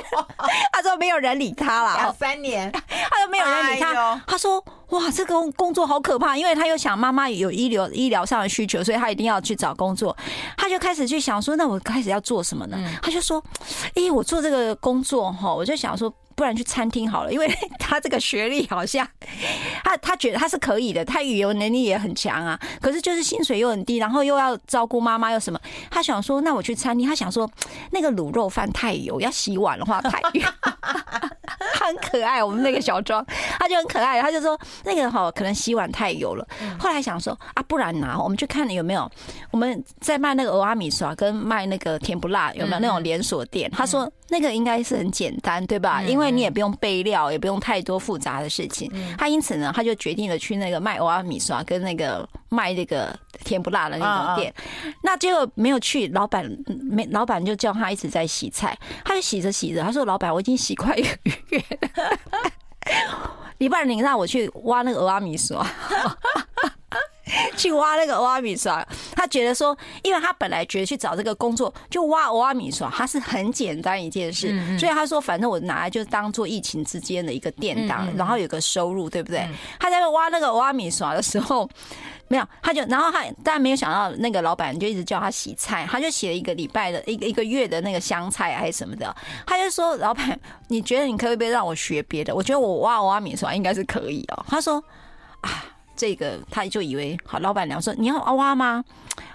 [0.73, 1.97] 他说没有人理他了。
[1.97, 4.63] 两三年，他说没有人理他，他说。
[4.93, 10.17] 哇，这个工作好可怕，因为他又想妈妈有医疗医疗上的需求，所以他一定要去找工作。
[10.57, 12.79] 他就开始去想说，那我开始要做什么呢？
[13.03, 13.43] 他就说，
[13.95, 19.07] 哎，我做这个工作哈，我就想说，不然去餐厅好了，因为 他这个学历好像，
[19.85, 22.59] 他他觉得他是可以的，他语言能力也很强啊。
[22.81, 27.07] 可是就是薪水又很低，然后又要照顾妈妈又什么，他想说，那我去餐厅。
[27.07, 27.51] 他想说，
[27.91, 30.43] 那个卤肉饭太油，要洗碗的话太油。
[31.75, 33.25] 他很可爱，我们那个小庄，
[33.59, 36.47] 他就很可爱，他就说那个哈可能洗碗太油了。
[36.79, 39.11] 后来想说啊，不然拿，我们去看有没有
[39.51, 43.71] 我们在卖那个欧阿米刷跟卖那个甜不辣有没有那种连锁店？
[43.71, 46.03] 他说那个应该是很简单，对吧？
[46.03, 48.91] 因为你也不用备料，也不用太多复杂的事情。
[49.19, 53.15] 他因此呢，他就决定了去那个卖蚵仔米刷跟那个卖那个
[53.45, 54.55] 甜不辣的那种店。
[55.03, 56.51] 那结果没有去，老板
[56.91, 61.09] 没老板就叫他一直在洗菜，他就洗着洗着，他说：“老板，我已经洗快一个
[61.51, 61.63] 月。”
[63.59, 65.65] 你不然你让我去挖那个蚵仔米刷，
[67.57, 68.87] 去挖那个蚵仔米刷。
[69.15, 79.49] 他觉得说，因为他本来觉得去找这个工作就挖蚵仔米刷，他是很简单一件事，所以他说，反正我拿来就当做疫情之间的一个垫档，然后有个收入，对不对？
[79.79, 81.69] 他在挖那个蚵仔米刷的时候。
[82.29, 89.15] 没有，他就然后他，但没有想到那个老板就一直叫他洗菜，他就洗了一个礼拜的一个一个月的那个香菜还是什么的，
[89.47, 92.35] 他就说：“老板，你觉得你可不可以让我学别的？
[92.35, 94.83] 我觉得我挖蚵仔米刷应该是可以哦。”他说
[95.43, 95.63] ：“啊，
[96.03, 98.83] 这个他就以为好，老板娘说你要挖吗？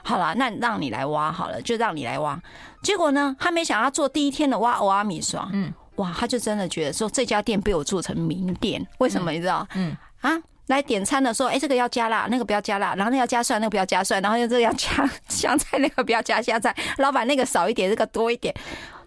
[0.04, 2.38] 好了，那让你来挖好了，就让你来挖。
[2.82, 9.66] 结果呢，他没想到做第一天的挖欧阿米刷，嗯，哇，他就真的觉得说这家店被我做成名店，为什么你知道？
[9.76, 16.76] 嗯啊。”来点餐的时候，哎，这个要加辣，那个不要加辣，然后那个要加蒜，那个不要加蒜，然后又这个要加 香菜，那个不要加香菜。
[16.98, 18.54] 老板那个少一点，这个多一点。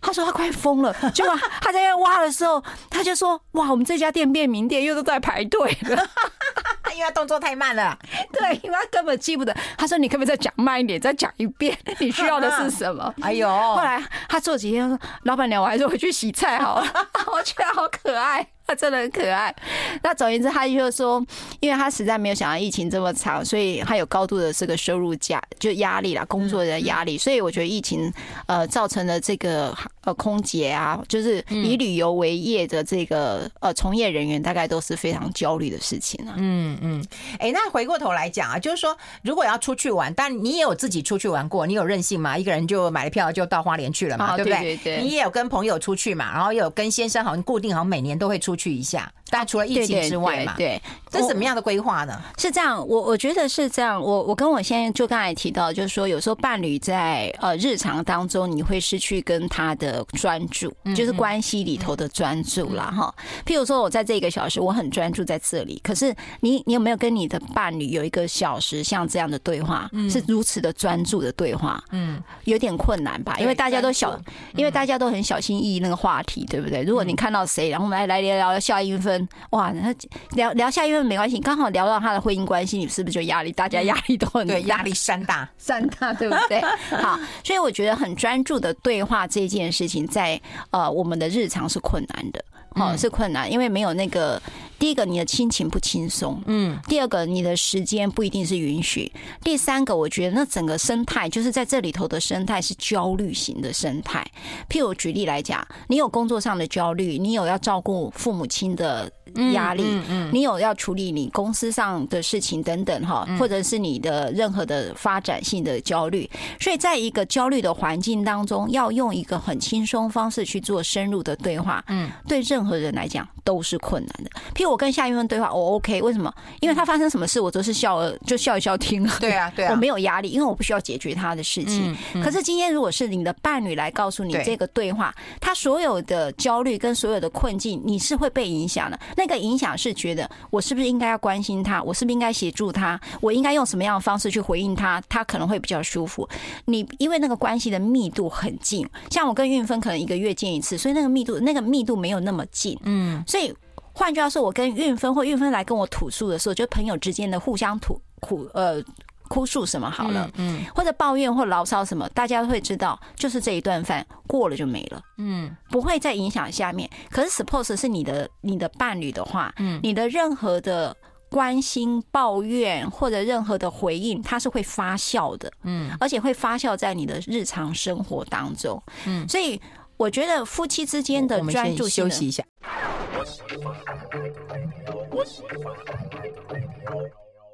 [0.00, 6.08] 他说他快疯了， 结果他在那挖的时候，他就说：“哇，我们这家店变名店，又都在排队了，
[6.94, 7.96] 因为他动作太慢了。
[8.32, 9.54] ”对，因为他根本记不得。
[9.76, 11.76] 他说：“你可不可以再讲慢一点，再讲一遍？
[12.00, 16.86] 你需要的是什么？”哎呦，后来他做几天：“老板娘，我还是回去洗菜好了。”
[17.32, 18.46] 我觉得好可爱。
[18.70, 19.52] 他真的很可爱。
[20.00, 21.24] 那总言之，他就说，
[21.58, 27.18] 因为他实在没有想到疫情这么长，所以他有高度的这个收入价就压力啦，工作的压力。
[27.18, 28.12] 所以我觉得疫情
[28.46, 36.34] 呃造成了这个呃空姐啊，就是以旅游为业的这个呃从业人员，大概都是非常焦虑的事情啊。
[36.36, 37.04] 嗯嗯，
[37.40, 42.38] 哎，那回过头来讲啊，就是说如果要出去玩，但你也有自己出去玩过，你有任性吗？
[42.38, 44.76] 一个人就买了票就到花莲去了嘛，对不对？
[44.76, 49.10] 对你也有跟朋友出去嘛，然后也有跟先生好像固定好像每年都会出去一下。
[49.30, 52.20] 但除了疫情之外嘛，对，这是什么样的规划呢？
[52.36, 54.00] 是这样，我我觉得是这样。
[54.00, 62.92] 我我跟我先生就刚才提到，就是说有时候伴侣在呃日常当中，你会失去跟他的专注，就是关系里头的专注啦。
[62.96, 63.14] 哈。
[63.46, 71.82] 譬如说，我在这一个小时，我很专注在这里，可是你你有没有跟你的伴侣有一个小时像这样的对话，是如此的专注的对话？
[71.92, 73.36] 嗯，有点困难吧？
[73.38, 74.18] 因为大家都小，
[74.54, 76.82] 因为大家都很小心翼翼那个话题，对不对？
[76.82, 79.28] 如果你看到谁，然后我们来来聊聊夏韵芬。
[79.50, 79.94] 哇，那
[80.32, 83.52] 聊聊下，因为没关系，刚好聊到他的婚姻关系，你是不是就压力？
[83.52, 86.60] 大家压力都很大，对，压力山大 山大，对不对？
[87.00, 92.44] 好，所以我觉得很专注的对话这件事情在，在呃我们的日常是困难的，
[92.76, 94.40] 哦，是困难，因为没有那个。
[94.80, 96.76] 第一个，你的心情不轻松，嗯。
[96.88, 99.12] 第二个，你的时间不一定是允许。
[99.44, 104.26] 第三个，我觉得那整个生态就是在这里头的生态是焦虑型的生态。
[104.70, 109.12] 譬如举例来讲，你有工作上的焦虑，你有要照顾父母亲的
[109.52, 116.28] 压力，嗯嗯，你有要处理你公司上的事情等等哈，或者是你的任何的发展性的焦虑。
[116.58, 124.30] 所以在一个焦虑的环境当中，要用一个很轻松方式去做深入的对话，嗯，对任何人来讲都是困难的。
[124.54, 124.69] 譬如。
[124.70, 126.32] 我跟夏韵芬对话，我 OK，为什么？
[126.60, 129.12] 因为他发生什么事，我都是笑，就笑一笑听了。
[129.20, 131.96] 对啊，对啊， 我没有压力，因为我不需要解决他的事情。
[132.22, 138.98] 可是今天，如果是你的伴侣来告诉你这个对话，他所有的焦虑跟所有的困境，你是会被影响的。
[139.16, 141.82] 那个影响是觉得，我是不是应该要关心他？
[141.82, 143.00] 我是不是应该协助他？
[143.20, 145.02] 我应该用什么样的方式去回应他？
[145.08, 146.28] 他可能会比较舒服。
[146.66, 152.78] 你因为那个关系的密度很近，像我跟运芬可能一个月见一次，所以那个密度，那个密度没有那么近。
[152.84, 153.52] 嗯，所以。
[154.00, 158.82] 换句话说，我跟运分或运分来跟我吐诉的时候，就朋友之间的互相吐苦呃
[159.28, 166.88] 哭诉什么好了，嗯，或者抱怨或牢骚什么，大家会知道，就是这一顿饭过了就没了，嗯，不会再影响下面。
[167.10, 170.96] 可是 suppose 是你的你的伴侣的话，嗯，你的任何的
[171.28, 179.60] 关心、抱怨或者任何的回应，它是会发酵的，嗯，而且会发酵在你的日常生活当中，嗯，所以。
[180.00, 182.42] 我觉得夫妻之间的专注，休息一下。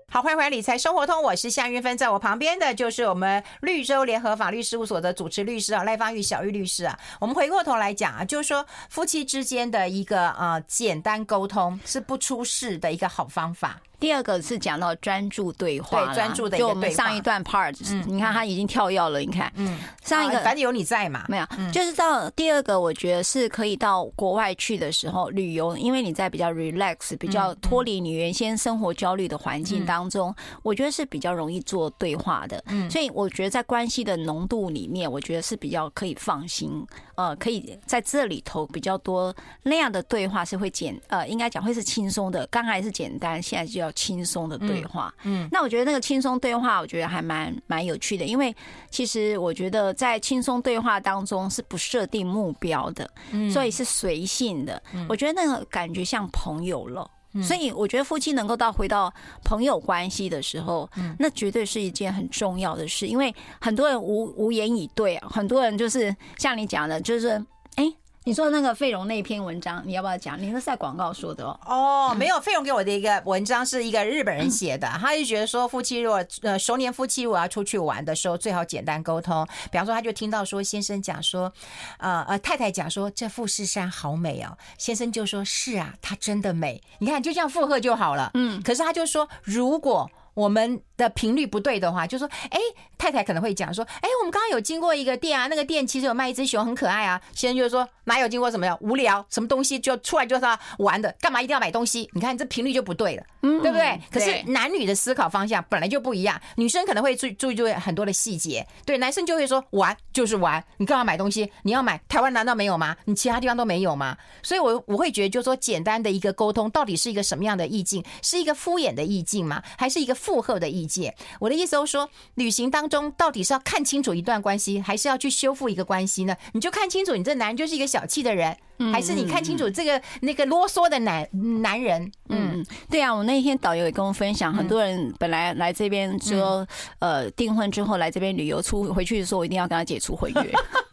[0.09, 6.97] 好，欢迎回来理财生活通，我是夏云芬，在我旁边的就是我们绿洲联合法律事务所的主持律师啊，赖芳玉小玉律师啊。
[7.21, 13.81] 我们回过头来讲啊，就是说夫妻之间的一个呃简单沟通是不出事的一个好方法。
[13.99, 16.69] 第二个是讲到专注对话，对专注的一个对话。
[16.69, 32.63] 就我们上一段 part，嗯，你看他已经跳跃了，你看，嗯，上一个反正有你在嘛，没有，就是到第二个，我觉得是可以到国外去的时候旅游，因为你在比较 relax、比较脱离你原先生活焦虑的环境当中，我觉得是比较容易做对话的。
[32.67, 42.47] 嗯，所以我觉得在关系的浓度里面，我觉得是比较可以放心，呃，可以在这里头比较多那样的对话是会简，呃，应该讲会是轻松的。
[42.49, 43.86] 刚才是简单，现在就要。
[43.93, 48.55] 轻松的对话，嗯，那我觉得那个轻松对话，我觉得还蛮蛮有趣的，因为
[48.91, 54.83] 其实我觉得在轻松对话当中是不设定目标的，嗯，所以是随性的。
[55.09, 57.11] 我觉得那个感觉像朋友了，
[57.43, 59.13] 所以我觉得夫妻能够到回到
[59.45, 67.31] 朋友关系的时候，那绝对是一件很重要的事，因为很多人无无言以对啊，很多人就是像你讲的，就是
[67.77, 67.93] 哎。
[68.27, 70.37] 你说那个费荣那篇文章，你要不要讲？
[70.43, 71.61] 你是在广告说的哦。
[71.65, 79.47] 哦，没有，费荣给我的一个文章是一个日本人写的，他就觉得说夫妻如果呃熟年夫妻如果要出去玩的时候，最好简单沟通。
[79.71, 81.53] 比方说，他就听到说先生讲说，
[81.99, 86.83] 呃呃太太讲说这富士山好美哦，先生就说是啊，它真的美。
[86.99, 88.33] 你看就这样附和就好了。
[88.35, 90.11] 嗯，可是他就说如果。
[90.37, 92.59] 我们的频率不对的话，就说，哎，
[92.97, 97.21] 太太可能会讲说，哎，我们刚刚有经过一个店啊，那个店其实有卖一只熊，很可爱啊。
[97.35, 98.77] 先生就是说，哪有经过什么呀？
[98.81, 102.09] 无聊，什么东西就出来就是要玩的，干嘛一定要买东西？
[102.13, 104.01] 你看这频率就不对了，嗯，对不对？
[104.11, 111.51] 可是男女的思考方向本来就不一样，女生可能会注注意注意很多的细节，对，男生就会说玩就是玩，你干嘛买东西？
[111.63, 112.97] 你要买台湾难道没有吗？
[113.05, 114.17] 你其他地方都没有吗？
[114.43, 118.05] 所以我我会觉得，就是说简单的一个沟通，到底是一个什么样的意境？
[118.23, 119.63] 是一个敷衍的意境吗？
[119.79, 120.17] 还是一个？
[120.17, 121.13] 附和的意意见。
[121.41, 126.37] 我的意思是说，旅行当中到底是要看清楚一段关系，还是要去修复一个关系呢？
[126.53, 128.57] 你就看清楚，你这男人就是一个小气的人，
[128.93, 131.29] 还是你看清楚这个那个啰嗦的男
[131.63, 132.13] 男人？
[132.29, 136.67] 嗯，对啊，我那天导游也跟我分享，很多人本来来这边说，
[137.01, 140.53] 呃，订婚之后来这边旅游出回去的时候，我一定要跟他解除婚约。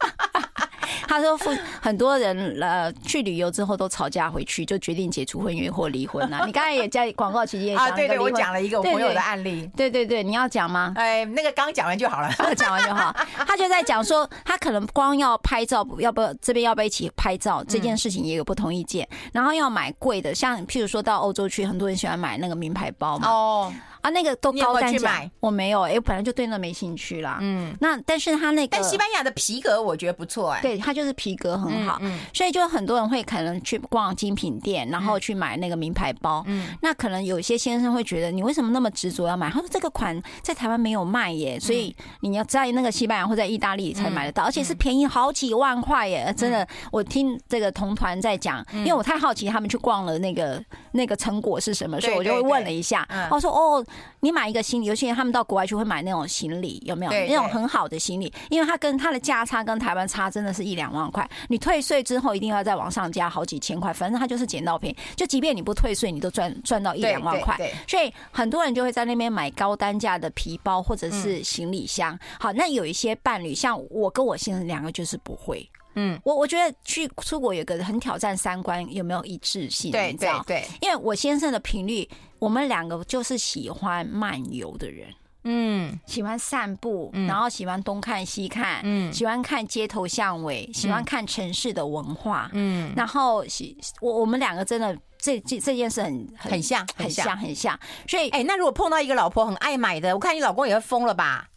[1.20, 1.38] 他说，
[1.82, 6.44] 很多人呃去旅游之后都吵架回去，就决定解除婚约或离婚了。
[6.48, 9.70] 你刚才也在广告期间啊，对对，我讲了一个我朋友的案例。
[9.76, 10.94] 对对对，你要讲吗？
[10.96, 13.16] 哎，那个刚讲完就好了，讲完就好。
[13.48, 19.08] 他就在讲说，他可能光要拍照，要不这边要不要一起拍照这件事情也有不同意见。
[19.32, 23.30] 然后要买贵的，像譬如说到欧洲去，很多人喜欢买那个名牌包嘛。
[23.30, 23.74] 哦。
[24.04, 27.38] 啊，那个都高单价，我没有，哎，我本来就对那没兴趣啦。
[27.42, 36.44] 嗯，那但是他那个，但西班牙的皮革我觉得不错哎，对，它就是皮革很好，嗯所以就很多人会可能去逛精品店，然后去买那个名牌包。
[36.48, 39.50] 嗯，那可能有些先生会觉得，你为什么那么执着要买？
[39.50, 46.68] 他说这个款在台湾没有卖耶，所以你要在那个西班牙或在意大利才买得到，而且是便宜好几万块耶，真的。
[46.92, 53.86] 我听这个同团在讲，因为我太好奇他们去逛了那个那个成果是什么，所以我就会问了一下，我说哦。
[54.20, 58.32] 你买一个行李，有些人他们到国外去会买那种行李，有没有那种很好的行李？
[58.50, 61.30] 因为它跟它的价差跟台湾差真的是一两万块。
[61.50, 64.98] 你退税之后一定要再往上加好几千块，反正它就是捡到便宜。
[65.16, 67.60] 就即便你不退税，你都赚赚到一两万块。
[67.88, 72.18] 所以很多人就会在那边买高单价的皮包或者是行李箱。
[72.40, 75.70] 好，那有一些伴侣，像我跟我先生两个就是不会。
[75.96, 82.08] 嗯，我我觉得去出国有个很挑战三观有没有一致性，对对对，因为我先生的频率，
[82.40, 85.08] 我们两个就是喜欢漫游的人，
[85.44, 96.86] 嗯，喜欢散步，然后喜欢东看西看，嗯，喜欢看街头巷尾，喜欢看城市的文化，嗯，然后喜我我们两个真的这这这件事很很像。
[96.96, 97.78] 很像很像，
[98.08, 101.50] 所以哎，那如果碰到一个老婆很爱买的，我看你老公也会疯了吧？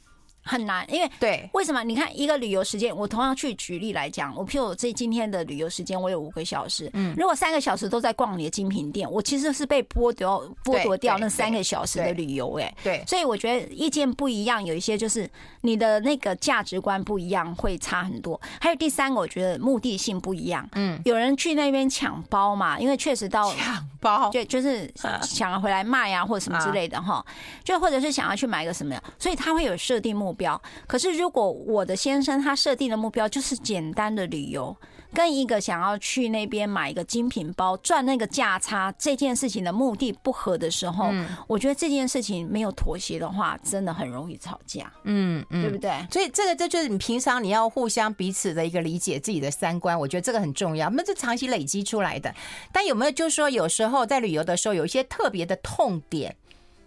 [0.47, 1.83] 很难，因为对，为什么？
[1.83, 15.29] 你看一个旅游时间，我同样去举例来讲，我譬如这今天的旅游时间，我有五个小时，嗯，如果三个小时都在逛你的精品店，我其实是被剥夺剥夺掉那三个小时的旅游，哎，对，所以我觉得意见不一样，有一些就是
[15.63, 18.41] 你的那个价值观不一样，会差很多。
[18.61, 24.93] 还有第三个，我觉得目的性不一样，嗯，有人去那边抢包嘛，因为确实到抢包，就就是
[25.23, 27.25] 想要回来卖啊，或者什么之类的哈，
[27.65, 30.61] 就或者是想要去买个什么，所以他会有设定目标。
[30.87, 34.77] 可是，如果我的先生他设定的目标就是简单的旅游，
[35.13, 41.11] 跟一个想要去那边买一个精品包赚那个价差这件事情的目的不合的时候，
[41.49, 44.93] 我觉得这件事情没有妥协的话，真的很容易吵架。
[45.05, 45.91] 嗯嗯，对不对？
[46.11, 50.91] 所以这个这就是你平常你要互相彼此的一个理解自己的三观，我觉得这个很重要。
[50.91, 52.35] 那这长期累积出来的，
[52.71, 56.37] 但有没有就是说有时候在旅游的时候有一些特别的痛点？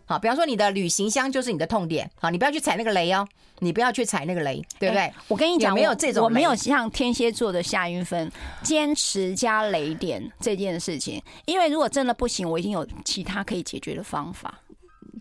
[0.10, 3.28] 好，比方说你的旅行箱就是你的痛点，好，你不要去踩那个雷哦，
[3.60, 5.14] 你不要去踩那个雷，对不对？
[5.28, 8.32] 我跟你讲，没有这种，我没有像天蝎座的夏云芬
[8.64, 14.52] 坚持加雷点这件事情，因为如果真的不行，我已经有其他可以解决的方法。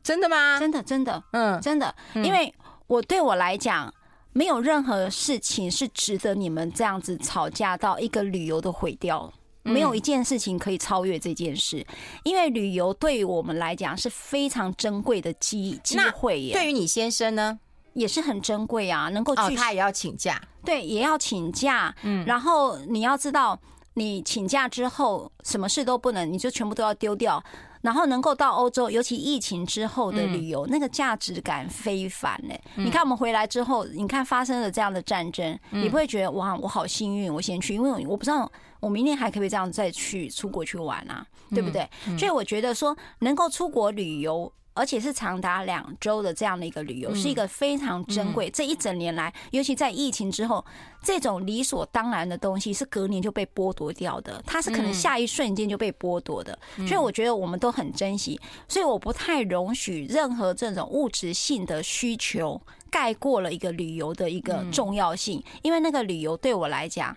[0.03, 0.59] 真的吗？
[0.59, 2.51] 真的，真的，嗯，真的，因为
[2.86, 3.93] 我对我来讲，
[4.32, 9.30] 没有任何事情是值得你们这样子吵架到一个旅游都毁掉。
[9.69, 11.87] 没有一件事情可以超越这件事，
[12.25, 16.53] 因为旅游对于我们来讲是非常珍贵的机机会耶。
[16.53, 17.59] 对于你先生呢，
[17.93, 21.95] 也是很珍贵啊，能够去，他也要请假，对，也要请假。
[22.03, 23.59] 嗯，然后你要知道，
[23.95, 27.43] 你请假之后，什么事都不能，你就全部都要丢掉。
[27.83, 32.55] 然后能够到欧洲，尤其疫情之后的旅游，那个价值感非凡呢。
[32.76, 38.51] 你看我们回来之后，你看发生了这样的战争，你不会觉得哇，我好幸运，我先去，因为我不知道。
[38.81, 41.26] 我明年还可不可以这样再去出国去玩啊？
[41.51, 41.89] 对不对？
[42.16, 48.49] 所以我觉得说能够出国旅游，而且是长达两周的这样的一个旅游，是一个非常珍贵。
[48.49, 50.64] 这一整年来，尤其在疫情之后，
[51.03, 56.57] 这种理所当然的东西是隔年就被剥夺掉的，它是可能下一瞬间就被剥夺的。
[56.87, 67.16] 所以我觉得我们都很珍惜，所以我不太容许任何这种物质性的需求盖过了一个旅游的一个重要性，因为那个旅游对我来讲。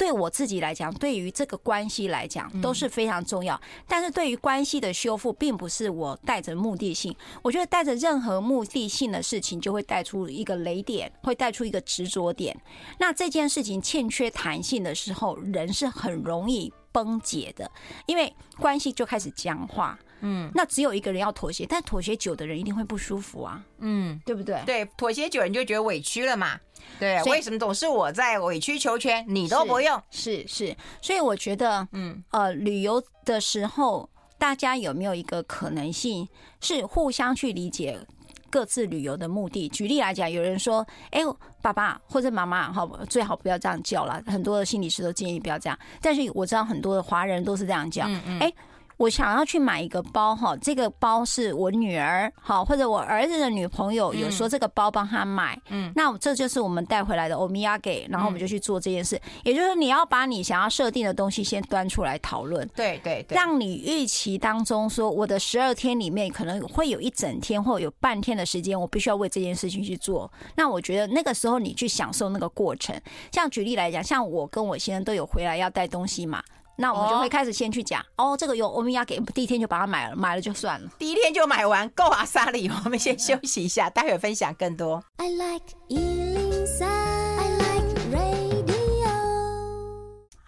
[0.00, 3.60] 对我自己来讲，对于这个关系来讲都是非常重要。
[3.86, 7.14] 但是对于关系的修复，并不是我带着目的性。
[7.42, 12.58] 我觉得带着任何目的性的事情，就会带出一个雷点，会带出一个执着点。
[12.98, 17.70] 那这件事情欠缺弹性的时候，人是很容易崩解的，
[18.06, 19.98] 因为关系就开始僵化。
[20.20, 23.62] 嗯，那只有一个人要妥协，但妥协久的人一定会不舒服啊。
[23.78, 24.62] 嗯，对不对？
[24.66, 26.58] 对，妥协久了你就觉得委屈了嘛。
[26.98, 30.02] 对，为什么总是我在委曲求全，你都不用？
[30.10, 34.08] 是是，所以我觉得，嗯呃，旅游的时候，
[34.38, 36.28] 大家有没有一个可能性
[36.60, 37.98] 是互相去理解
[38.50, 39.68] 各自旅游的目的。
[39.68, 41.20] 举例来讲，有人说：“哎，
[41.62, 45.78] 爸爸或者妈妈，好，最好不要这样叫了。”很多的心理师都建议不要这样。
[46.02, 48.04] 但是我知道很多的华人都是这样叫。
[48.40, 48.52] 哎。
[49.00, 59.18] 我想要去买一个包哈，这个包是我女儿好，或者我儿子的女朋友有说这个包帮他买，嗯，那这就是我们带回来的欧米亚给，然后我们就去做这件事。
[59.42, 70.30] 也就是你要把你想要设定的东西先端出来讨论，对对对，让你预期当中说我的十二天里面可能会有一整天或有半天的时间，我必须要为这件事情去做。
[70.56, 72.94] 那我觉得那个时候你去享受那个过程。
[73.32, 76.42] 像举例来讲，像我跟我先生都有回来要带东西嘛。
[76.80, 85.04] 那我们就会开始先去讲哦，这个有欧米亚给，第一天就把它买了，买了就算了，第一天就买完够啊，莎莉，我们先休息一下，待会分享更多。
[85.18, 85.66] I like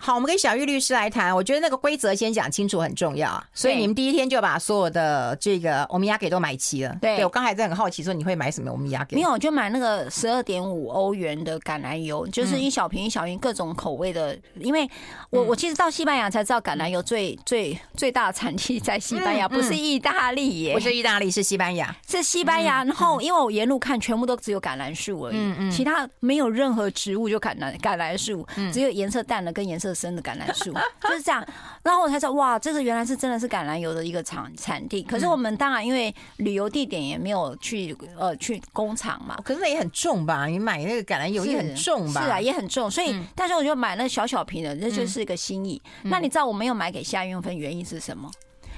[0.05, 1.32] 好，我们跟小玉律师来谈。
[1.32, 6.92] 我觉得那个规则先讲清楚很重要啊，所以你们第一天就把所有的这个欧米亚给都买齐了。
[7.00, 9.14] 对，对我刚才在很好奇，说你会买什么欧米亚给？
[9.14, 14.36] 没有，就买那个十二点五欧元的橄榄油，就是一小瓶一小瓶各种口味的。
[14.59, 14.90] 因为
[15.30, 22.82] 我我其实到西班牙才知道橄榄油最最最大的产地在西班牙，不是意大利耶，不是意大利，是西班牙，是西班牙。
[22.82, 29.91] 然后因为我沿路看，全部都只有橄榄树而已，嗯嗯，其他没有任何植物，就橄榄橄榄树，只有颜色淡的跟颜色。
[29.95, 30.72] 生的橄榄树
[31.03, 31.45] 就是这样，
[31.82, 35.03] 然后我才知道哇，这个原来是真的是橄榄油的一个产产地。
[35.03, 40.47] 可是我们当然因为旅游地点也没有去呃去工厂嘛，可是那也很重吧？
[40.47, 42.24] 你买那个橄榄油也很重吧？
[42.24, 42.90] 是啊，也很重。
[42.90, 45.80] 所以，但是我就买那小小瓶的，那就是一个心意。
[46.03, 48.30] 那你知道我没有买给夏运芬原因是什么？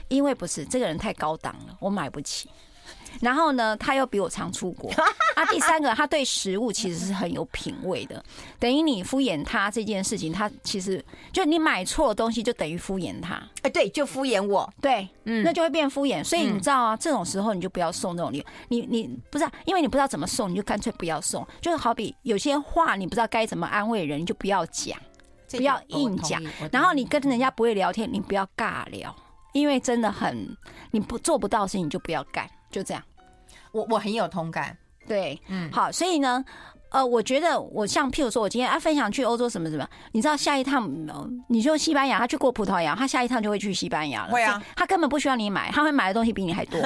[0.09, 2.51] 因为不是这个人太高档了，我买不起。
[3.21, 4.91] 然后呢，他又比我常出国
[5.37, 5.45] 啊。
[5.51, 8.23] 第三个，他对食物其实是很有品味的。
[8.59, 13.41] 等于你敷衍他这件事情，他其实就你买错东西，就等于敷衍他。
[13.63, 14.69] 哎，对，就敷衍我。
[14.81, 16.23] 对，嗯，那就会变敷衍。
[16.25, 18.45] 所以你知道啊，这种时候你就不要送这种礼物。
[18.69, 21.47] 你你不是因为你不知道怎么送，你就干脆不要送。
[21.61, 24.99] 就是好比有些话你不知道该怎么安慰人，你就不要讲，
[25.51, 26.43] 不要硬讲。
[26.73, 29.15] 然后你跟人家不会聊天，你不要尬聊，
[29.53, 30.57] 因为真的很
[30.91, 32.49] 你不做不到的事情，你就不要干。
[32.75, 33.01] 就这样，
[33.71, 36.45] 我我很有同感，对，嗯，好，所以呢，
[36.89, 40.91] 呃，我觉得我像譬如说，我今天啊分享去欧洲什么什么，你知道下一趟，
[41.49, 46.81] 你说西班牙，他去过葡萄牙，他下一趟就会去西班牙了，会啊，他根本不需要你买，他会买的东西比你还多，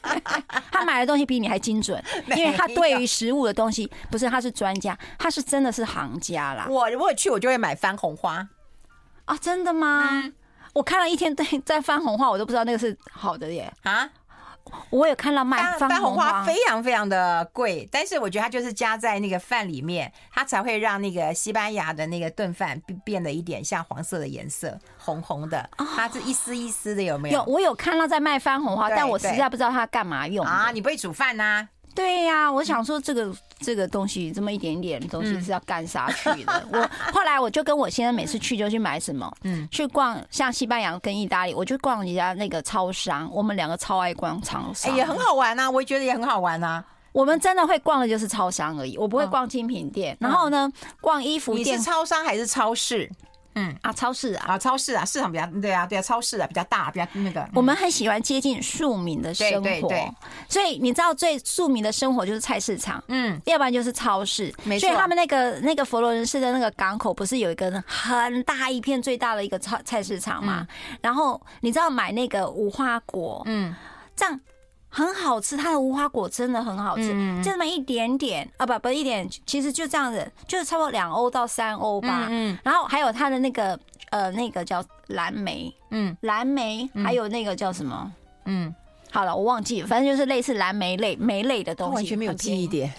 [0.72, 2.02] 他买的东西比你还精准，
[2.36, 6.66] 因为他对于食物的东西不是他是专家，他是真的是行家啦。
[6.70, 8.48] 我如果去，我就会买番红花
[9.26, 10.08] 啊，真的吗？
[10.10, 10.32] 嗯、
[10.72, 14.08] 我看了一天在在番红花，我都不知道那个是好的耶啊。
[14.90, 27.38] 我有看到卖番红花，非常非常的贵，但是我觉得它就是加在那个饭里面，它才会让那个西班牙的那个炖饭变得一点像黄色的颜色，红红的，它是一丝一丝的，有没有？
[27.38, 30.70] 有，我有看到在卖番红花，但我实在不知道它干嘛用啊！
[30.72, 31.68] 你不会煮饭呐？
[31.94, 36.64] 对呀、啊，我想说这个这个东西这么一点点东西是要干啥去的？
[36.72, 46.82] 我后来我就跟我先生每次去就去买什么，嗯，去逛像西班牙跟意大利，我就逛人家那个超商，我们两个超爱逛超商，也很好玩呐，我也觉得也很好玩呐。
[47.12, 50.16] 我们真的会逛的就是超商而已，我不会逛精品店。
[50.18, 53.10] 然后呢，逛衣服店，你是超商还是超市？
[53.54, 57.40] 嗯啊，超市啊，啊，超市啊，市场比较对啊，对啊，超市啊比较大，比较那个。
[57.40, 60.12] 嗯、我们很喜欢接近庶民的生活，对对对，
[60.48, 64.52] 所以你知道最庶民的生活就是菜市场，嗯，要不然就是超市。
[64.64, 64.88] 没错。
[64.88, 70.66] 所以他们那个那个佛罗伦斯的那个港口不是有一个很大一片最大的一个超菜市场嘛？
[70.68, 73.74] 嗯、然后你知道买那个无花果，嗯，
[74.16, 74.40] 这样。
[74.94, 77.08] 很好吃，它的无花果真的很好吃，
[77.42, 82.26] 就这么一点点啊，不不一点，其实就这样子，就是差不多两欧到三欧吧。
[82.28, 83.78] 嗯，然后还有它的那个
[84.10, 88.12] 呃那个叫蓝莓，嗯，蓝莓，还有那个叫什么？
[88.44, 88.74] 嗯，
[89.10, 92.92] 好了，我忘记了，反正就是类似蓝莓类莓类的东西，完全没有记忆点，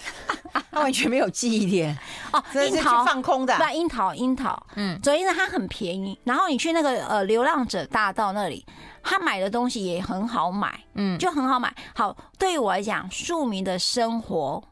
[0.70, 1.96] 它完全没有记忆点
[2.32, 2.42] 哦。
[2.66, 6.18] 樱桃放空的，对，樱桃樱桃，嗯，所以呢它很便宜。
[6.24, 8.64] 然后你去那个呃流浪者大道那里。
[9.06, 11.70] 他买的东西也很好买，嗯，就很好买。
[11.94, 14.64] 好，对于我来讲，庶民的生活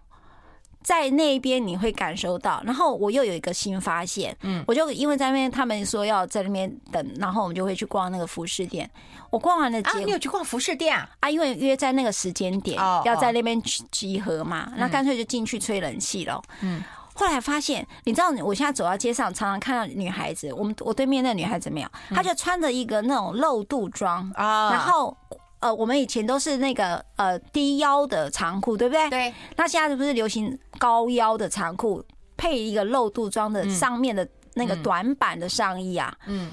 [0.83, 2.63] 在那边你会感受到。
[2.65, 8.89] 然后我又有一个新发现，嗯，我就因为在那边他们说要在那边等，然后我们就会去逛那个服饰店。
[9.31, 11.09] 我逛完了，啊，你有去逛服饰店啊？
[11.21, 13.61] 啊，因为约在那个时间点要在那边
[13.91, 16.83] 集合嘛，那干脆就进去吹冷气了，嗯。
[17.15, 20.51] 后来发现，你知道，我现在走到街上，常常看到女孩子。
[20.55, 24.71] 我们我对面那个女孩子没有，她就穿着一个那种露肚装啊。
[24.73, 25.15] 然后
[25.63, 29.09] 呃，我们以前都是那个呃低腰的长裤，对不对？
[29.09, 29.35] 对。
[29.57, 32.05] 那现在是不是流行高腰的长裤，
[32.37, 36.15] 配一个露肚装的上面的那个短版的上衣啊？
[36.27, 36.51] 嗯。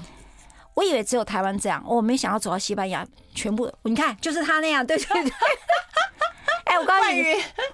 [0.74, 5.32] 我以为只有台湾这样，我没想到走到西班牙，全部你看就是他那样，对对对。
[6.64, 7.22] 哎，我告诉你，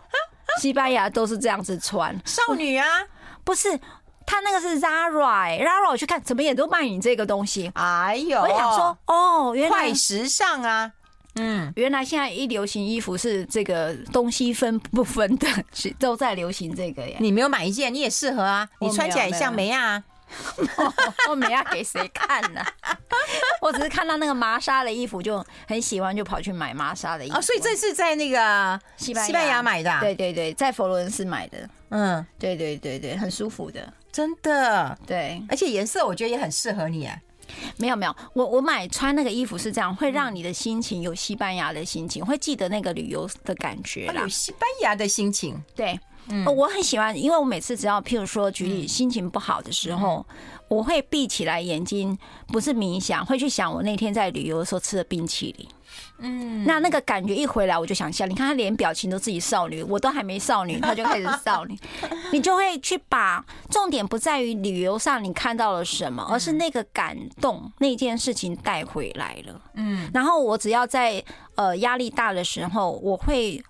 [0.60, 2.86] 西班牙都是这样子穿，少女啊，
[3.44, 3.78] 不是。
[4.28, 7.70] 他那个是 Zara，Zara 我去看，怎么也都卖你这个东西。
[7.74, 10.90] 哎呦，我想说，哦，原来快时尚啊，
[11.36, 15.46] 嗯，原来现在一流行衣服是这个东西分不分的，
[15.98, 17.16] 都在流行这个耶。
[17.20, 20.02] 你没有买一件，你也适合啊，你穿起来也像梅亚。
[21.30, 22.60] 我没要给谁看呢？
[23.62, 27.36] 我只是看到那个麻纱的衣服就很喜欢，就跑去买麻纱的衣服。
[27.36, 30.00] 哦，所以这是在那个西班西班牙买的，啊？
[30.00, 31.68] 对对对，在佛罗伦斯买的。
[31.90, 33.92] 嗯，对对对对，很舒服的。
[34.10, 37.16] 真的，对，而且颜色我觉得也很适合你啊。
[37.76, 44.22] 没有没有，我我买穿那个衣服是这样，会让你的心情有西班牙的心情，会记得那个旅游的感觉啦。
[44.22, 45.98] 有西班牙的心情，对，
[46.28, 50.26] 嗯，我很喜欢，因为我每次只要譬如说举例心情不好的时候，
[50.68, 52.18] 我会闭起来眼睛，
[52.48, 55.68] 不是冥想，会去想我那天在旅游的时候吃的冰淇淋。
[56.18, 58.26] 嗯，那那个感觉一回来，我就想笑。
[58.26, 61.78] 你看他连表情都自己少女，我都还没少女，他就开始少女。
[62.32, 69.60] 你就会去把重点不在于旅游上你看到了什么，而是那个感动那件事情带回来了。
[69.74, 71.22] 嗯，然后我只要在
[71.54, 73.62] 呃压力大的时候，我会。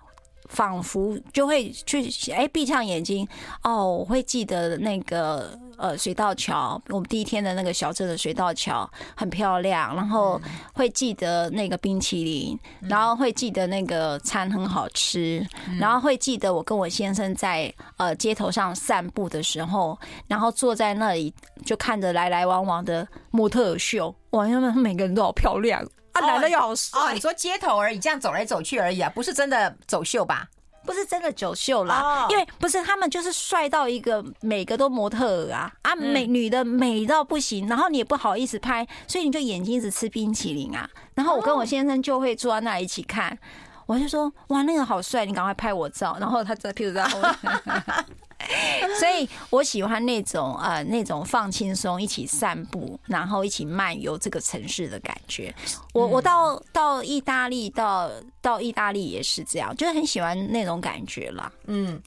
[0.47, 3.27] 仿佛就会去哎，闭上眼睛
[3.63, 10.41] 哦，我会记得那个呃水道桥，我们第一天的那个小镇的水道桥很漂亮，然后
[10.73, 15.45] 会记得那个冰淇淋，然后会记得那个餐很好吃，
[15.79, 21.33] 然后会记得我跟我先生在呃街头上散步的时候，然后坐在那里
[21.65, 25.85] 就看着来来往往的模特秀，哇，他们每个人都好漂亮。
[26.19, 27.11] 男的又好帅哦！
[27.13, 30.47] 你说街头而已，这样走来走去而已啊，不是真的走秀吧？
[30.85, 40.89] 不是真的走秀啦，因为不是他们就是帅到一个每个都模特儿啊啊，美女的美到不行，然后你也不好意思拍，所以你就眼睛一直吃冰淇淋啊。
[41.13, 43.37] 然后我跟我先生就会坐在那一起看，
[43.85, 46.15] 我就说哇，那个好帅，你赶快拍我照。
[46.21, 47.35] 然后他在，屁股在后面。
[48.99, 55.53] 所以我喜欢那种呃那种放轻松，一起散步，然后一起漫游这个城市的感觉。
[55.93, 58.09] 我我到到意大利，到
[58.41, 61.51] 到意大利也是这样，就是很喜欢那种感觉啦。
[61.65, 62.01] 嗯，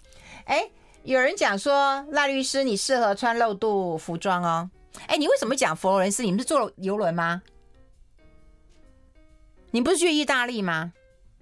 [0.45, 0.63] 哎，
[1.05, 4.71] 有人讲说赖律师你适合穿露肚服装哦。
[5.07, 6.23] 哎，你为什么讲佛罗伦斯？
[6.23, 7.43] 你们是坐游轮吗？
[9.71, 10.93] 你不是去意大利吗？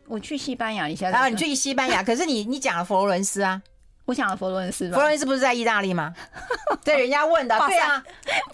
[0.07, 1.09] 我去西班牙一下。
[1.11, 3.63] 然后你去西班牙，可是你你讲了佛罗伦斯啊。
[4.09, 6.15] 我想佛罗伦斯吧，佛罗伦斯不是在意大利吗？
[6.83, 8.03] 对，人家问的，对啊，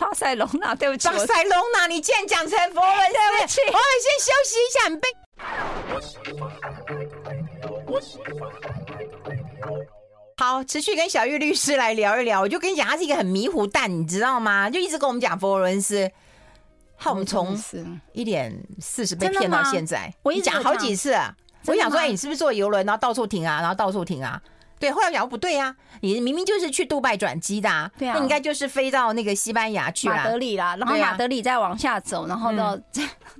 [0.00, 4.90] 巴塞 隆纳，对不起，巴塞隆纳，你竟然讲成佛罗伦斯，对不起，我们先休息一下，
[10.44, 12.40] 好，持续跟小玉律师来聊一聊。
[12.40, 14.68] 我就跟你讲，他是一个很迷糊蛋，你知道吗？
[14.68, 16.10] 就一直跟我们讲佛罗伦斯，
[16.96, 17.56] 害我们从
[18.12, 20.12] 一点四十被骗到现在。
[20.24, 21.32] 我一讲好几次啊，
[21.66, 24.42] 我想说，哎，你是不是坐游轮，然后到处停啊，然后到处停啊？
[24.84, 32.76] 对，后来想不对呀、啊，你明明就是去杜拜转机的、啊，对啊，那应该就是飞到那个西班牙去，马德里啦，然后马德里再往下走，然后到。
[32.76, 32.82] 嗯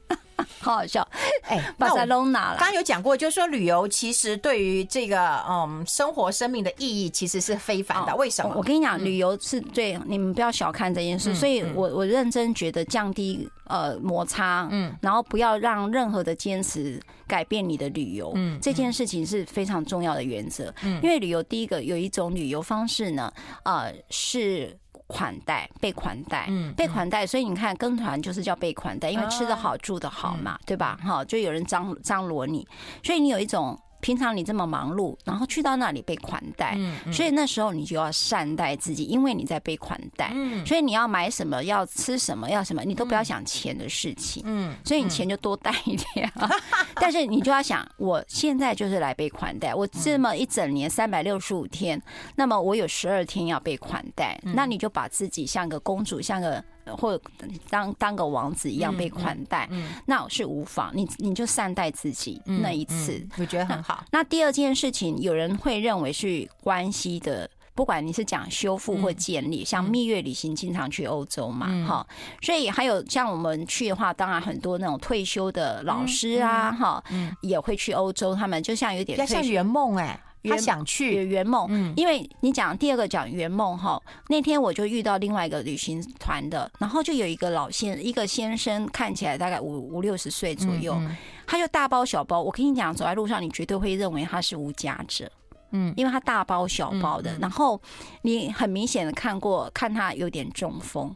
[0.65, 1.07] 好好笑，
[1.43, 2.57] 哎， 巴塞隆纳了。
[2.59, 8.17] 刚刚有讲过，就是说旅游其实对于这个嗯生活生命的意义其实是非凡的。
[8.17, 8.55] 为什么？
[8.57, 11.35] 我跟你讲，旅游是对你们不要小看这件事。
[11.35, 20.73] 所以我我认真觉得降低呃摩擦，嗯，然后不要让任何的坚持改变你的旅游，嗯，这件事情是非常重要的原则。
[20.83, 23.31] 嗯，因为旅游第一个有一种旅游方式呢，
[23.65, 24.79] 呃是。
[25.07, 30.99] 款待，被款待，嗯，被款待，所以你看跟团就是叫被款待，因为吃得好，住得好嘛，对吧？
[31.03, 32.67] 哈，就有人张张罗你，
[33.03, 33.79] 所以你有一种。
[34.05, 36.79] 平常你这么忙碌，然后去到那里被款待，
[37.11, 40.31] 所以那时候你就要善待自己，因为你在被款待，
[40.67, 46.51] 所以你要买什么，要吃什么，要什么，你都不要想钱的事情，嗯，所以你钱就多带一点啊。
[46.97, 51.99] 但是你就要想，我现在就是来被款待，我这么一整年三百六十五天，
[52.37, 56.63] 那么我有十二天要被款待，那你就把自己像个公主，像个。
[56.97, 57.22] 或者
[57.70, 60.91] 当当个王子一样被款待，嗯，嗯，那是无妨。
[60.95, 64.05] 你你就善待自己那一次，我觉得很好。
[64.11, 78.35] 那，那第二件事情，有人会认为是关系的，不管你是讲修复或建立，嗯，像蜜月旅行经常去欧洲嘛，哈，嗯，所以还有像我们去的话，当然很多那种退休的老师啊，哈，嗯，也会去欧洲。
[78.35, 80.20] 他们就像有点像圆梦哎。
[80.45, 91.01] 他想去圆梦，嗯因为你讲第二个讲圆梦哈，那天我就遇到另外一个旅行团的，然后就有一个老先一个先生，看起来大概五五六十岁左右，
[91.47, 92.41] 他就大包小包。
[92.41, 95.31] 我跟你讲，走在路上你绝对会认为他是无家者，
[95.71, 97.81] 嗯，因为他大包小包的，然后
[98.23, 101.15] 你很明显的看过看他有点中风。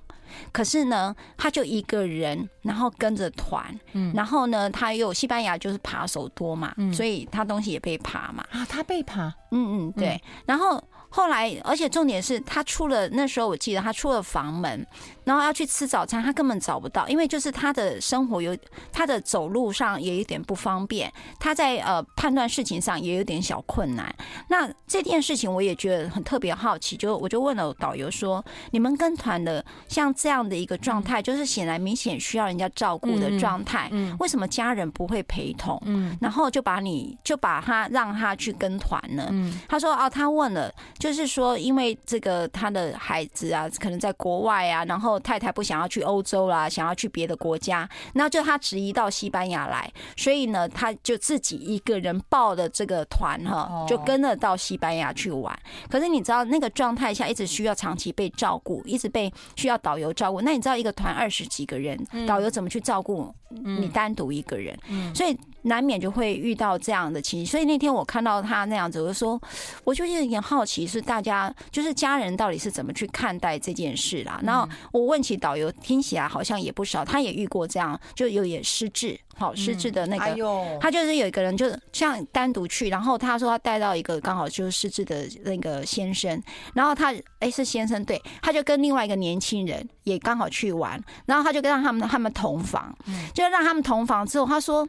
[0.53, 10.83] 可是呢，他就一个人，然后跟着团，嗯，然后呢，他又西班牙就是扒手多嘛，嗯，所以他东西也被扒嘛，啊，他被扒，嗯嗯，对，然后。
[11.11, 14.87] 后来，而且重点是他出了那时候，我记得他出了房门，
[15.25, 18.57] 然后要去吃早餐，他根本找不到，因为就是他的生活有
[18.93, 24.15] 他的走路上也有点不方便，他在呃判断事情上也有点小困难。
[24.49, 33.91] 那这件事情我也觉得很特别好奇，就我就问了导游说：“你们跟团的像这样的一个状态，就是显然明显需要人家照顾的状态，
[34.21, 35.81] 为什么家人不会陪同？
[36.21, 39.33] 然后就把你就把他让他去跟团呢？”
[39.69, 55.57] 他说：“哦，他问了。”就是说，因为这个他的孩子啊，可能在国外啊，然后太太不想要去欧洲啦，想要去别的国家，那就他执意到西班牙来，所以呢，他就自己一个人报的这个团哈，就跟着到西班牙去玩。
[55.89, 60.41] 可是你知道那个状态下，一直需要长期被照顾，一直被需要导游照顾。
[60.41, 64.77] 那你知道一个团二十几个人，导游怎么去照顾你单独一个人？
[65.15, 65.39] 所以。
[65.63, 69.39] 难免就会遇到这样的情形，所以那天我看到他那样子，我就说，
[69.83, 74.41] 我就有点好奇，是大家就是家人到底是怎么去看待这件事啦。
[74.43, 92.97] 然后我问起导游，听起来好像也不少，他也遇过这样，就有点失智，好失智的那个，他就是有一个人，就像单独去，然后他说他带到一个刚好就是失智的那个先生，然后他哎是先生对，他就跟另外一个年轻人也刚好去玩，然后他就跟让他们他们同房，
[93.35, 94.89] 就让他们同房之后，他说。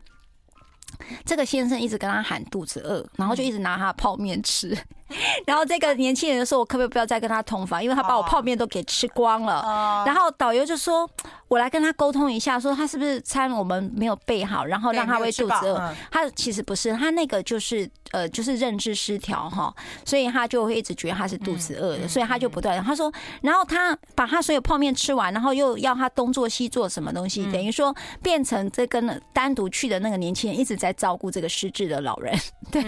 [1.23, 4.77] 这个先生一直跟他喊肚子饿，然后就一直拿他的泡面吃。
[5.45, 7.83] 然后这个年轻人就说：“我可不可以不要再跟他同房？
[7.83, 11.09] 因为他把我泡面都给吃光了。”然后导游就说
[11.47, 19.73] ：“我来跟他沟通一下，说他是不是餐我们没有备好，然后让他会肚子饿。”他其实不是，他那个就是呃，就是认知失调哈，
[20.05, 22.81] 所以他就会一直觉得他是肚子饿的，所以他就不断。
[22.83, 32.37] 他说：“然后他把他所有泡面吃完，然后又要他东做西做什么东西，等于说变成这跟单独去的那个年轻人一直在照顾这个失智的老人。
[32.71, 32.83] ”对，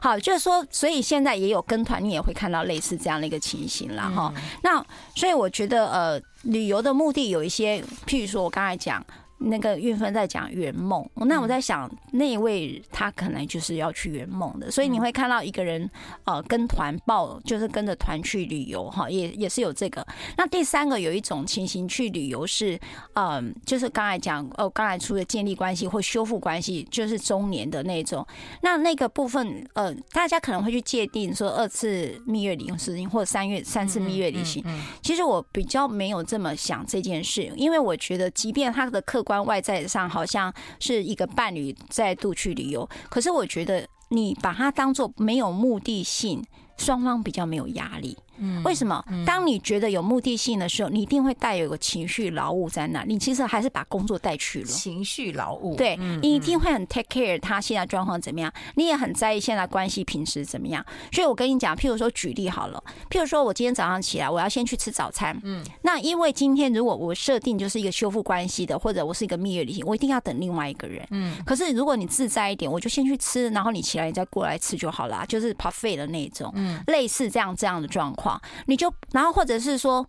[0.00, 1.55] 好，就是说，所以现在也有。
[1.56, 4.32] 有跟团，你也会看到类似这样的一个情形了哈。
[4.62, 4.84] 那
[5.14, 9.04] 所以我觉得，呃，旅游的目的有一些，譬如说我刚才讲。
[9.38, 15.88] 那个运分在讲圆梦，那我在想，那一位他可能就是要去圆梦的，所以你会看到一个人
[16.24, 20.06] 呃跟团报，就是跟着团去旅游哈，也也是有这个。
[20.36, 22.78] 那第三个有一种情形去旅游是，
[23.14, 28.26] 嗯，就是刚才讲哦，刚才出的建立关系或修复关系，就是中年的那种。
[28.62, 34.64] 那那个部分呃，大家可能会去界定说二次蜜月旅行或者三月三次蜜月旅行，
[35.02, 46.44] 其实我比较没有这么想这件事，因为我觉得即便他的客关外在上好像是一个伴侣再度去旅游，可是我觉得你把它当做没有目的性，
[46.76, 48.16] 双方比较没有压力。
[48.38, 49.02] 嗯，为什么？
[49.24, 53.02] 当你觉得有目的性的时候，你一定会带有个情绪劳务在那。
[53.04, 54.66] 你其实还是把工作带去了。
[54.66, 60.84] 情绪劳务，对，你一定会很 take care 他现在状况怎么样，你也很在意现在关系平时怎么样。
[61.12, 65.38] 所以我跟你讲，譬如说举例好了，譬如说我今天早上起来，我要先去吃早餐。
[65.44, 71.06] 嗯，那因为今天如果我设定就是一个修复关系的，或者我是一个蜜月旅行，我一定要等另外一个人。
[71.10, 76.52] 嗯，可是如果你自在一点，我就先去吃，然后你起来你再过来吃就好了，就是 buffet 的那种。
[76.54, 78.25] 嗯，类似这样这样的状况。
[78.66, 80.06] 你就然后或者是说，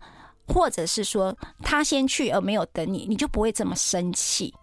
[0.48, 4.54] 或者是说他先去而没有等你，你就不会这么生气，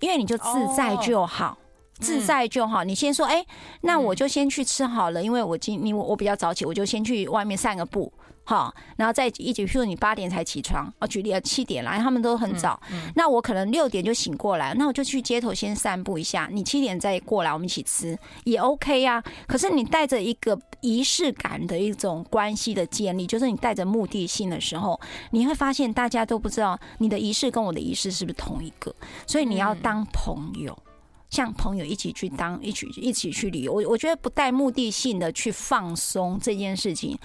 [0.00, 1.56] 因为你就自在就好，
[2.00, 2.84] 自在就好。
[2.84, 3.44] 你先说，哎，
[3.82, 8.12] 那我就先去吃好了，因为我今你我比较早起，我就先去外面散个步。
[8.46, 12.78] 好，然后再一起，譬如你八点才起床，哦，举例啊，七点来，他们都很早，
[13.16, 19.22] 那我可能六点就醒过来，那我就去街头先散步一下，你七点再过来，我们一起吃也 OK 呀。
[19.46, 28.94] 可是你带着一个仪式感的一种关系的建立，就是你带着目的性的时候，你会发现大家都不知道你的仪式跟我的仪式是不是同一个，
[29.26, 30.76] 所以你要当朋友，
[31.30, 33.72] 像朋友一起去当，一起一起去旅游。
[33.72, 37.18] 我我觉得不带目的性的去放松这件事情。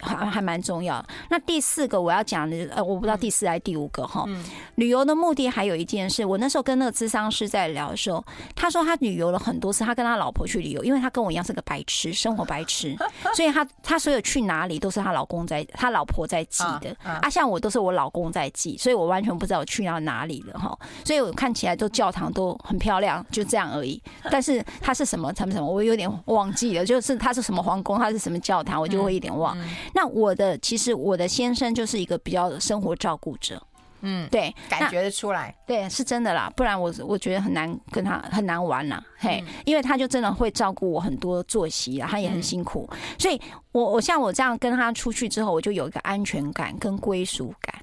[0.00, 1.04] 还还蛮重要。
[1.28, 4.26] 那第四个我要讲的，呃，我不知道第四还是第五个哈。
[4.76, 8.24] 旅游的目的还有一件事，我那时候跟那个咨商师在聊的时候，
[8.54, 12.96] 他说他旅游了很多次，他跟他老婆去旅游，因为他跟我一样是个白痴，生活白痴，
[13.34, 17.28] 所以他他所有去哪里都是他老公在，他老婆在记的啊。
[17.30, 20.76] 像我都是我老公在记，所以我完全不知道我去到哪里了哈。
[21.04, 24.02] 所以我看起来都教堂都很漂亮，就这样而已。
[24.30, 26.84] 但是他是什么，他们什么，我有点忘记了。
[26.84, 29.56] 就是他是什么皇宫，他是什么教堂，我就会有点忘。
[29.94, 33.62] 那我的其实我的先生就是一个比较生活照顾者，
[34.02, 42.88] 嗯，对，感觉得出来，对，是真的啦，不然我我觉得很难跟他很难玩啦，嘿，因为他就真的会照顾我很多作息啊，他也很辛苦，
[43.18, 43.40] 所以
[43.72, 47.74] 我我像我这样跟他出去之后，我就有一个安全感跟归属感。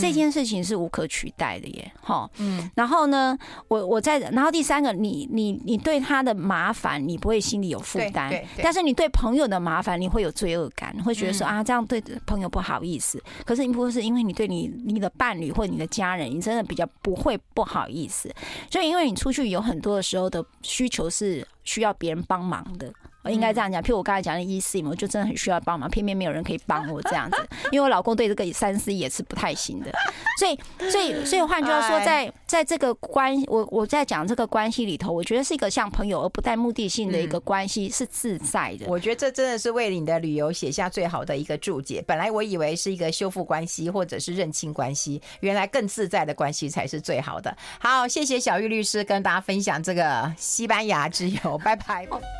[0.00, 2.28] 这件事情是无可取代的耶，哈。
[2.38, 2.70] 嗯。
[2.74, 3.36] 然后呢，
[3.68, 8.46] 我我在，然后第三个，你你你对他的麻烦，你不会心里有负担，对。
[8.62, 13.22] 但是你对朋友的麻烦，你会有罪恶感，会觉得说啊，这样对朋友不好意思。
[13.44, 18.32] 可是你不是因为你对你你的伴侣或你的家人，你真的比较不会不好意思。
[18.70, 22.92] 所以因为你出去有很多的时候的需求是需要别人帮忙的。
[23.22, 27.36] 我应该这样讲，譬如我刚才讲的 eSIM，我就真的很需要帮忙，偏偏没有人可以帮我这样子，
[27.70, 29.92] 因为我老公对这个三 C 也是不太行的，
[30.38, 30.58] 所以，
[30.90, 38.86] 所以，所以换句话说，在在这个关，我我在讲这个关系里头，我觉得是一个像朋友而不带目的性的一个关系，是自在的。
[38.88, 42.02] 我觉得这真的是为你的旅游写下最好的一个注解。
[42.06, 47.56] 本来我以为是一个修复关系或者是认清关系，原来更自在的关系才是最好的。
[47.78, 52.06] 好，谢谢小玉律师跟大家分享这个西班牙之游，拜拜。